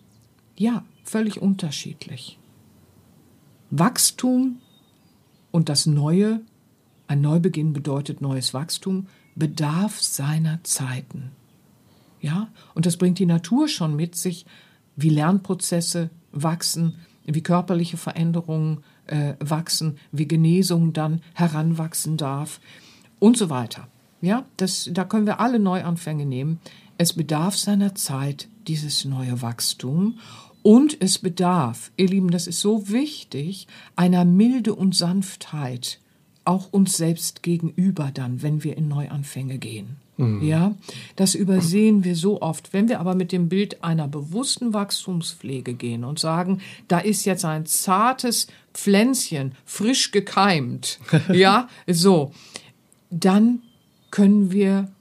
[0.58, 2.40] ja völlig unterschiedlich.
[3.70, 4.58] Wachstum
[5.52, 6.42] und das Neue,
[7.08, 9.06] ein Neubeginn bedeutet neues Wachstum,
[9.36, 11.32] bedarf seiner Zeiten.
[12.22, 14.48] Ja, und das bringt die Natur schon mit sich,
[14.96, 22.60] wie Lernprozesse wachsen, wie körperliche Veränderungen äh, wachsen, wie Genesung dann heranwachsen darf
[23.20, 23.88] und so weiter.
[24.22, 26.60] Ja, das, da können wir alle Neuanfänge nehmen.
[26.98, 30.20] Es bedarf seiner Zeit, dieses neue Wachstum.
[30.64, 36.00] Und es bedarf, ihr Lieben, das ist so wichtig, einer Milde und Sanftheit,
[36.46, 39.98] auch uns selbst gegenüber dann, wenn wir in Neuanfänge gehen.
[40.22, 40.44] Mhm.
[40.44, 40.76] Ja,
[41.16, 42.74] das übersehen wir so oft.
[42.74, 47.44] Wenn wir aber mit dem Bild einer bewussten Wachstumspflege gehen und sagen, da ist jetzt
[47.44, 51.00] ein zartes Pflänzchen, frisch gekeimt,
[51.34, 52.32] ja, so,
[53.10, 53.64] dann
[54.12, 54.92] können wir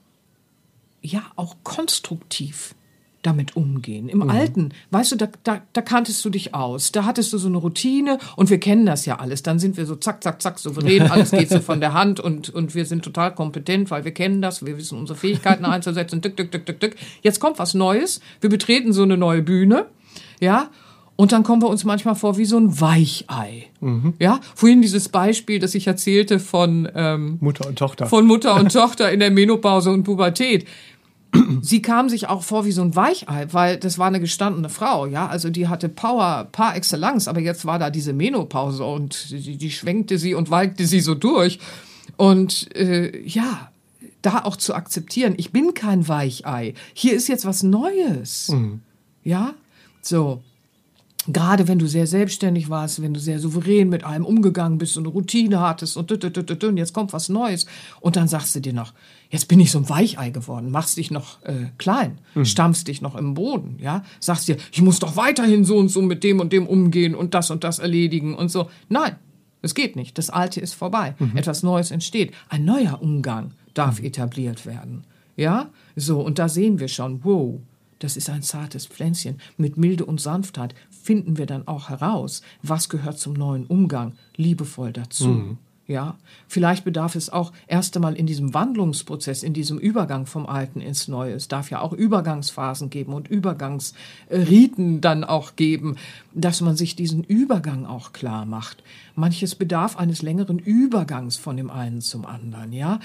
[1.01, 2.75] ja auch konstruktiv
[3.21, 4.09] damit umgehen.
[4.09, 4.29] Im mhm.
[4.29, 7.57] Alten, weißt du, da, da, da kanntest du dich aus, da hattest du so eine
[7.57, 9.43] Routine und wir kennen das ja alles.
[9.43, 12.49] Dann sind wir so zack, zack, zack, souverän, alles geht so von der Hand und,
[12.49, 16.37] und wir sind total kompetent, weil wir kennen das, wir wissen unsere Fähigkeiten einzusetzen, dück,
[16.37, 16.95] dück, dück, dück, dück.
[17.21, 19.85] Jetzt kommt was Neues, wir betreten so eine neue Bühne,
[20.39, 20.69] ja,
[21.21, 23.67] und dann kommen wir uns manchmal vor wie so ein Weichei.
[23.79, 24.15] Mhm.
[24.17, 28.07] Ja, vorhin dieses Beispiel, das ich erzählte von ähm, Mutter und Tochter.
[28.07, 30.65] Von Mutter und Tochter in der Menopause und Pubertät
[31.61, 35.05] sie kam sich auch vor wie so ein Weichei, weil das war eine gestandene Frau,
[35.05, 39.57] ja, also die hatte Power par excellence, aber jetzt war da diese Menopause und die,
[39.57, 41.59] die schwenkte sie und walkte sie so durch.
[42.17, 43.71] Und äh, ja,
[44.21, 48.81] da auch zu akzeptieren, ich bin kein Weichei, hier ist jetzt was Neues, mhm.
[49.23, 49.53] ja,
[50.01, 50.41] so.
[51.27, 55.05] Gerade wenn du sehr selbstständig warst, wenn du sehr souverän mit allem umgegangen bist und
[55.05, 57.67] eine Routine hattest und, und jetzt kommt was Neues.
[57.99, 58.91] Und dann sagst du dir noch,
[59.31, 62.45] jetzt bin ich so ein Weichei geworden, machst dich noch äh, klein, mhm.
[62.45, 66.01] stampfst dich noch im Boden, ja, sagst dir, ich muss doch weiterhin so und so
[66.01, 68.69] mit dem und dem umgehen und das und das erledigen und so.
[68.89, 69.15] Nein,
[69.61, 70.17] es geht nicht.
[70.17, 71.15] Das Alte ist vorbei.
[71.17, 71.37] Mhm.
[71.37, 72.33] Etwas Neues entsteht.
[72.49, 74.05] Ein neuer Umgang darf mhm.
[74.05, 75.05] etabliert werden.
[75.37, 77.59] Ja, so und da sehen wir schon, wow,
[77.99, 79.39] das ist ein zartes Pflänzchen.
[79.57, 84.91] Mit Milde und Sanftheit finden wir dann auch heraus, was gehört zum neuen Umgang liebevoll
[84.91, 85.27] dazu.
[85.27, 85.57] Mhm.
[85.91, 86.15] Ja,
[86.47, 91.09] vielleicht bedarf es auch erst einmal in diesem Wandlungsprozess, in diesem Übergang vom Alten ins
[91.09, 91.33] Neue.
[91.33, 95.97] Es darf ja auch Übergangsphasen geben und Übergangsriten dann auch geben,
[96.33, 98.83] dass man sich diesen Übergang auch klar macht.
[99.15, 103.01] Manches bedarf eines längeren Übergangs von dem einen zum anderen, ja.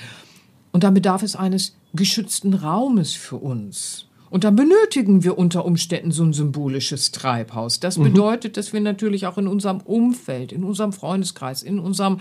[0.71, 4.07] Und dann bedarf es eines geschützten Raumes für uns.
[4.31, 7.81] Und dann benötigen wir unter Umständen so ein symbolisches Treibhaus.
[7.81, 8.05] Das mhm.
[8.05, 12.21] bedeutet, dass wir natürlich auch in unserem Umfeld, in unserem Freundeskreis, in unserem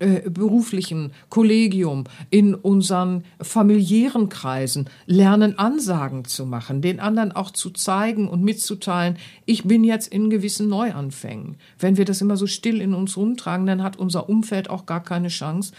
[0.00, 7.70] äh, beruflichen Kollegium, in unseren familiären Kreisen lernen, Ansagen zu machen, den anderen auch zu
[7.70, 11.56] zeigen und mitzuteilen, ich bin jetzt in gewissen Neuanfängen.
[11.78, 15.02] Wenn wir das immer so still in uns rumtragen, dann hat unser Umfeld auch gar
[15.02, 15.72] keine Chance,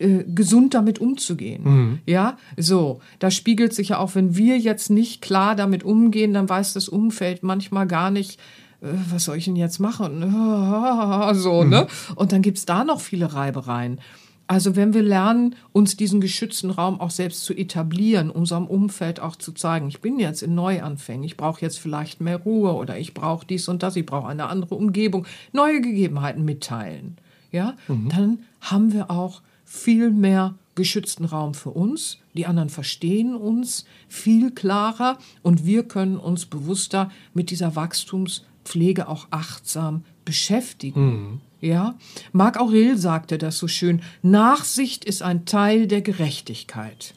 [0.00, 1.62] äh, gesund damit umzugehen.
[1.64, 1.98] Mhm.
[2.06, 6.48] Ja, so, da spiegelt sich ja auch, wenn wir jetzt nicht klar damit umgehen, dann
[6.48, 8.40] weiß das Umfeld manchmal gar nicht,
[9.10, 10.22] was soll ich denn jetzt machen?
[11.34, 11.70] So, mhm.
[11.70, 11.86] ne?
[12.14, 13.98] Und dann gibt's da noch viele Reibereien.
[14.46, 19.36] Also wenn wir lernen, uns diesen geschützten Raum auch selbst zu etablieren, unserem Umfeld auch
[19.36, 23.14] zu zeigen, ich bin jetzt in Neuanfängen, ich brauche jetzt vielleicht mehr Ruhe oder ich
[23.14, 27.16] brauche dies und das, ich brauche eine andere Umgebung, neue Gegebenheiten mitteilen,
[27.52, 28.08] ja, mhm.
[28.10, 34.50] dann haben wir auch viel mehr geschützten Raum für uns, die anderen verstehen uns viel
[34.50, 37.76] klarer und wir können uns bewusster mit dieser
[38.64, 41.06] Wachstumspflege auch achtsam beschäftigen.
[41.06, 41.40] Mhm.
[41.60, 41.94] Ja,
[42.32, 47.14] Marc Aurel sagte das so schön: Nachsicht ist ein Teil der Gerechtigkeit.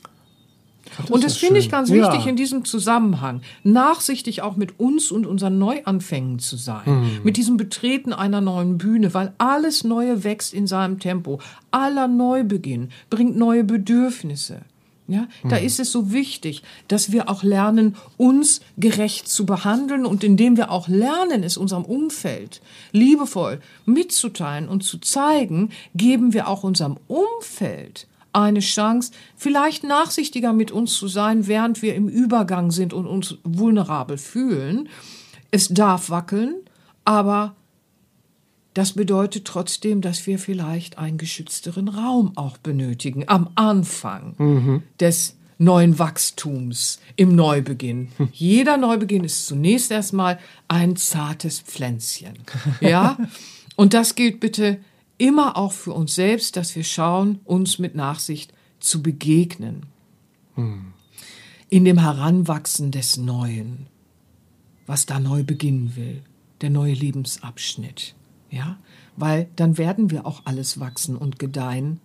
[0.98, 2.30] Das und das finde ich ganz wichtig ja.
[2.30, 7.20] in diesem Zusammenhang, nachsichtig auch mit uns und unseren Neuanfängen zu sein, mhm.
[7.24, 11.42] mit diesem Betreten einer neuen Bühne, weil alles Neue wächst in seinem Tempo.
[11.72, 14.62] Aller Neubeginn bringt neue Bedürfnisse.
[15.10, 15.66] Ja, da mhm.
[15.66, 20.70] ist es so wichtig, dass wir auch lernen, uns gerecht zu behandeln und indem wir
[20.70, 28.08] auch lernen, es unserem Umfeld liebevoll mitzuteilen und zu zeigen, geben wir auch unserem Umfeld
[28.34, 33.38] eine Chance, vielleicht nachsichtiger mit uns zu sein, während wir im Übergang sind und uns
[33.44, 34.90] vulnerabel fühlen.
[35.52, 36.56] Es darf wackeln,
[37.06, 37.56] aber
[38.78, 44.84] das bedeutet trotzdem, dass wir vielleicht einen geschützteren Raum auch benötigen am Anfang mhm.
[45.00, 48.10] des neuen Wachstums, im Neubeginn.
[48.18, 48.30] Hm.
[48.32, 52.36] Jeder Neubeginn ist zunächst erstmal ein zartes Pflänzchen.
[52.80, 53.18] Ja?
[53.76, 54.78] Und das gilt bitte
[55.18, 59.88] immer auch für uns selbst, dass wir schauen, uns mit Nachsicht zu begegnen.
[60.54, 60.94] Hm.
[61.70, 63.88] In dem Heranwachsen des Neuen,
[64.86, 66.22] was da neu beginnen will,
[66.62, 68.14] der neue Lebensabschnitt.
[68.50, 68.78] Ja,
[69.16, 72.00] weil dann werden wir auch alles wachsen und gedeihen,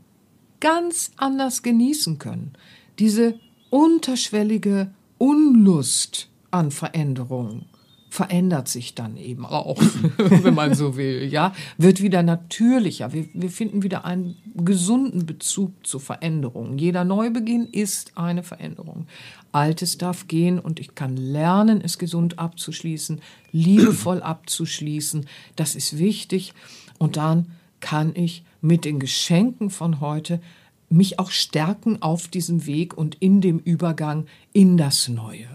[0.61, 2.53] ganz anders genießen können.
[2.99, 3.39] Diese
[3.71, 7.67] unterschwellige Unlust an Veränderung,
[8.13, 9.81] verändert sich dann eben auch,
[10.19, 13.15] wenn man so will, ja, wird wieder natürlicher.
[13.15, 16.77] Wir, wir finden wieder einen gesunden Bezug zu Veränderungen.
[16.77, 19.07] Jeder Neubeginn ist eine Veränderung.
[19.53, 23.21] Altes darf gehen und ich kann lernen, es gesund abzuschließen,
[23.53, 25.27] liebevoll abzuschließen.
[25.57, 26.55] Das ist wichtig.
[26.99, 30.41] Und dann kann ich mit den Geschenken von heute
[30.89, 35.49] mich auch stärken auf diesem Weg und in dem Übergang in das Neue.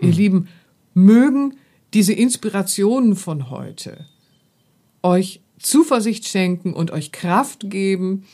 [0.00, 0.16] Ihr hm.
[0.16, 0.48] Lieben,
[0.94, 1.54] mögen
[1.92, 4.06] diese Inspirationen von heute
[5.02, 8.24] euch Zuversicht schenken und euch Kraft geben,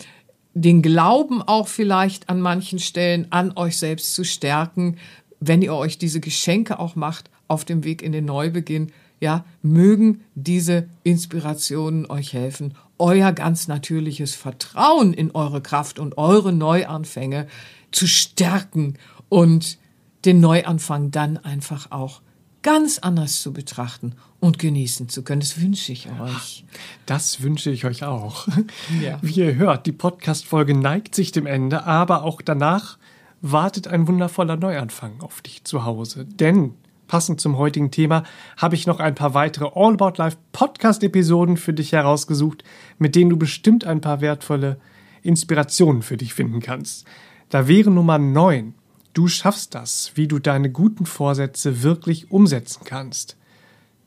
[0.55, 4.97] den Glauben auch vielleicht an manchen Stellen an euch selbst zu stärken,
[5.39, 8.93] wenn ihr euch diese Geschenke auch macht auf dem Weg in den Neubeginn.
[9.21, 16.53] Ja, mögen diese Inspirationen euch helfen, euer ganz natürliches Vertrauen in eure Kraft und eure
[16.53, 17.47] Neuanfänge
[17.93, 18.95] zu stärken
[19.29, 19.79] und
[20.25, 22.23] den Neuanfang dann einfach auch
[22.63, 25.41] ganz anders zu betrachten und genießen zu können.
[25.41, 26.65] Das wünsche ich euch.
[27.07, 28.49] Das wünsche ich euch auch.
[29.01, 29.19] Ja.
[29.23, 32.99] Wie ihr hört, die Podcast-Folge neigt sich dem Ende, aber auch danach
[33.41, 36.25] wartet ein wundervoller Neuanfang auf dich zu Hause.
[36.25, 36.75] Denn
[37.07, 38.25] passend zum heutigen Thema
[38.57, 42.65] habe ich noch ein paar weitere All About Life Podcast-Episoden für dich herausgesucht,
[42.99, 44.79] mit denen du bestimmt ein paar wertvolle
[45.23, 47.07] Inspirationen für dich finden kannst.
[47.49, 48.75] Da wäre Nummer 9
[49.13, 53.37] Du schaffst das, wie du deine guten Vorsätze wirklich umsetzen kannst.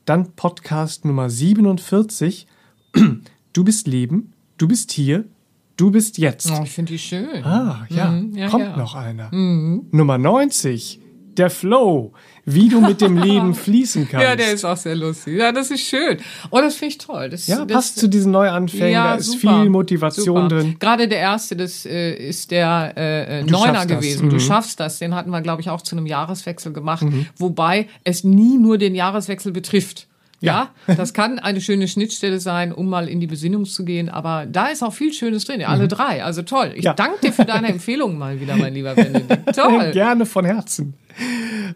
[0.04, 2.46] Dann Podcast Nummer 47.
[3.52, 5.26] Du bist Leben, du bist hier,
[5.76, 6.50] du bist jetzt.
[6.50, 7.44] Oh, ich finde die schön.
[7.44, 8.76] Ah, ja, mhm, ja kommt ja.
[8.76, 9.32] noch einer.
[9.32, 9.86] Mhm.
[9.92, 10.98] Nummer 90.
[11.38, 12.12] der Flow,
[12.44, 14.24] wie du mit dem Leben fließen kannst.
[14.26, 15.38] Ja, der ist auch sehr lustig.
[15.38, 16.18] Ja, das ist schön.
[16.50, 17.28] Oh, das finde ich toll.
[17.30, 20.48] Das, ja, das, passt zu diesen Neuanfängen, Ja, da ist super, viel Motivation super.
[20.48, 20.76] drin.
[20.78, 24.28] Gerade der erste, das äh, ist der äh, Du Neuner gewesen.
[24.30, 24.40] Du Mhm.
[24.40, 24.98] schaffst das.
[24.98, 27.04] Den hatten wir, glaube ich, auch zu einem Jahreswechsel gemacht,
[27.38, 30.06] wobei es nie nur den Jahreswechsel betrifft.
[30.40, 34.08] Ja, das kann eine schöne Schnittstelle sein, um mal in die Besinnung zu gehen.
[34.10, 35.64] Aber da ist auch viel Schönes drin.
[35.64, 36.22] Alle drei.
[36.22, 36.72] Also toll.
[36.74, 36.82] Ich Mhm.
[36.84, 36.92] Ja.
[36.94, 39.38] danke dir für deine Empfehlung mal wieder, mein lieber Benedikt.
[39.56, 39.92] Toll.
[39.92, 40.94] Gerne von Herzen.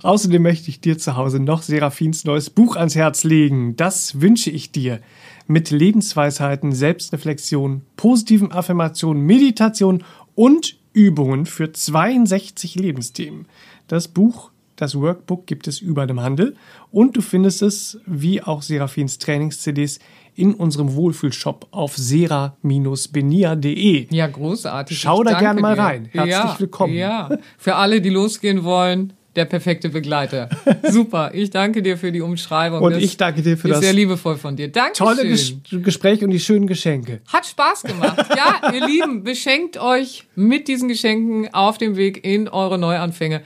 [0.02, 3.74] Außerdem möchte ich dir zu Hause noch Seraphins neues Buch ans Herz legen.
[3.76, 5.00] Das wünsche ich dir.
[5.46, 10.04] Mit Lebensweisheiten, Selbstreflexion, positiven Affirmationen, Meditation
[10.34, 13.46] und Übungen für 62 Lebensthemen.
[13.86, 14.50] Das Buch,
[14.80, 16.54] das Workbook gibt es überall im Handel
[16.90, 19.98] und du findest es, wie auch Seraphins Trainings-CDs,
[20.36, 24.06] in unserem Wohlfühlshop auf sera-benia.de.
[24.14, 24.98] Ja, großartig.
[24.98, 25.82] Schau da danke gerne mal dir.
[25.82, 26.08] rein.
[26.12, 26.94] Herzlich ja, willkommen.
[26.94, 30.48] Ja, für alle, die losgehen wollen, der perfekte Begleiter.
[30.88, 31.32] Super.
[31.34, 32.80] Ich danke dir für die Umschreibung.
[32.82, 34.68] Und Das ich danke dir für ist das sehr liebevoll von dir.
[34.68, 35.06] Dankeschön.
[35.06, 37.20] tolle Ges Gespräch und die schönen Geschenke.
[37.26, 38.24] Hat Spaß gemacht.
[38.36, 43.42] Ja, ihr Lieben, beschenkt euch mit diesen Geschenken auf dem Weg in eure Neuanfänge.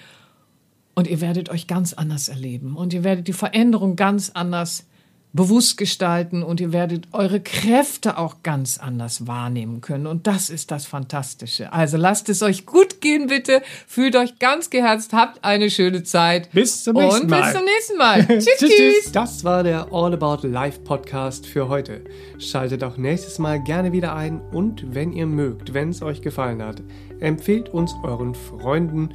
[0.94, 2.76] Und ihr werdet euch ganz anders erleben.
[2.76, 4.84] Und ihr werdet die Veränderung ganz anders
[5.32, 6.42] bewusst gestalten.
[6.42, 10.06] Und ihr werdet eure Kräfte auch ganz anders wahrnehmen können.
[10.06, 11.72] Und das ist das Fantastische.
[11.72, 13.62] Also lasst es euch gut gehen, bitte.
[13.86, 15.14] Fühlt euch ganz geherzt.
[15.14, 16.50] Habt eine schöne Zeit.
[16.52, 17.42] Bis zum nächsten Und Mal.
[17.42, 18.26] bis zum nächsten Mal.
[18.38, 19.12] tschüss, tschüss.
[19.12, 22.04] Das war der All About Life Podcast für heute.
[22.38, 26.62] Schaltet auch nächstes Mal gerne wieder ein und wenn ihr mögt, wenn es euch gefallen
[26.62, 26.82] hat,
[27.20, 29.14] empfehlt uns euren Freunden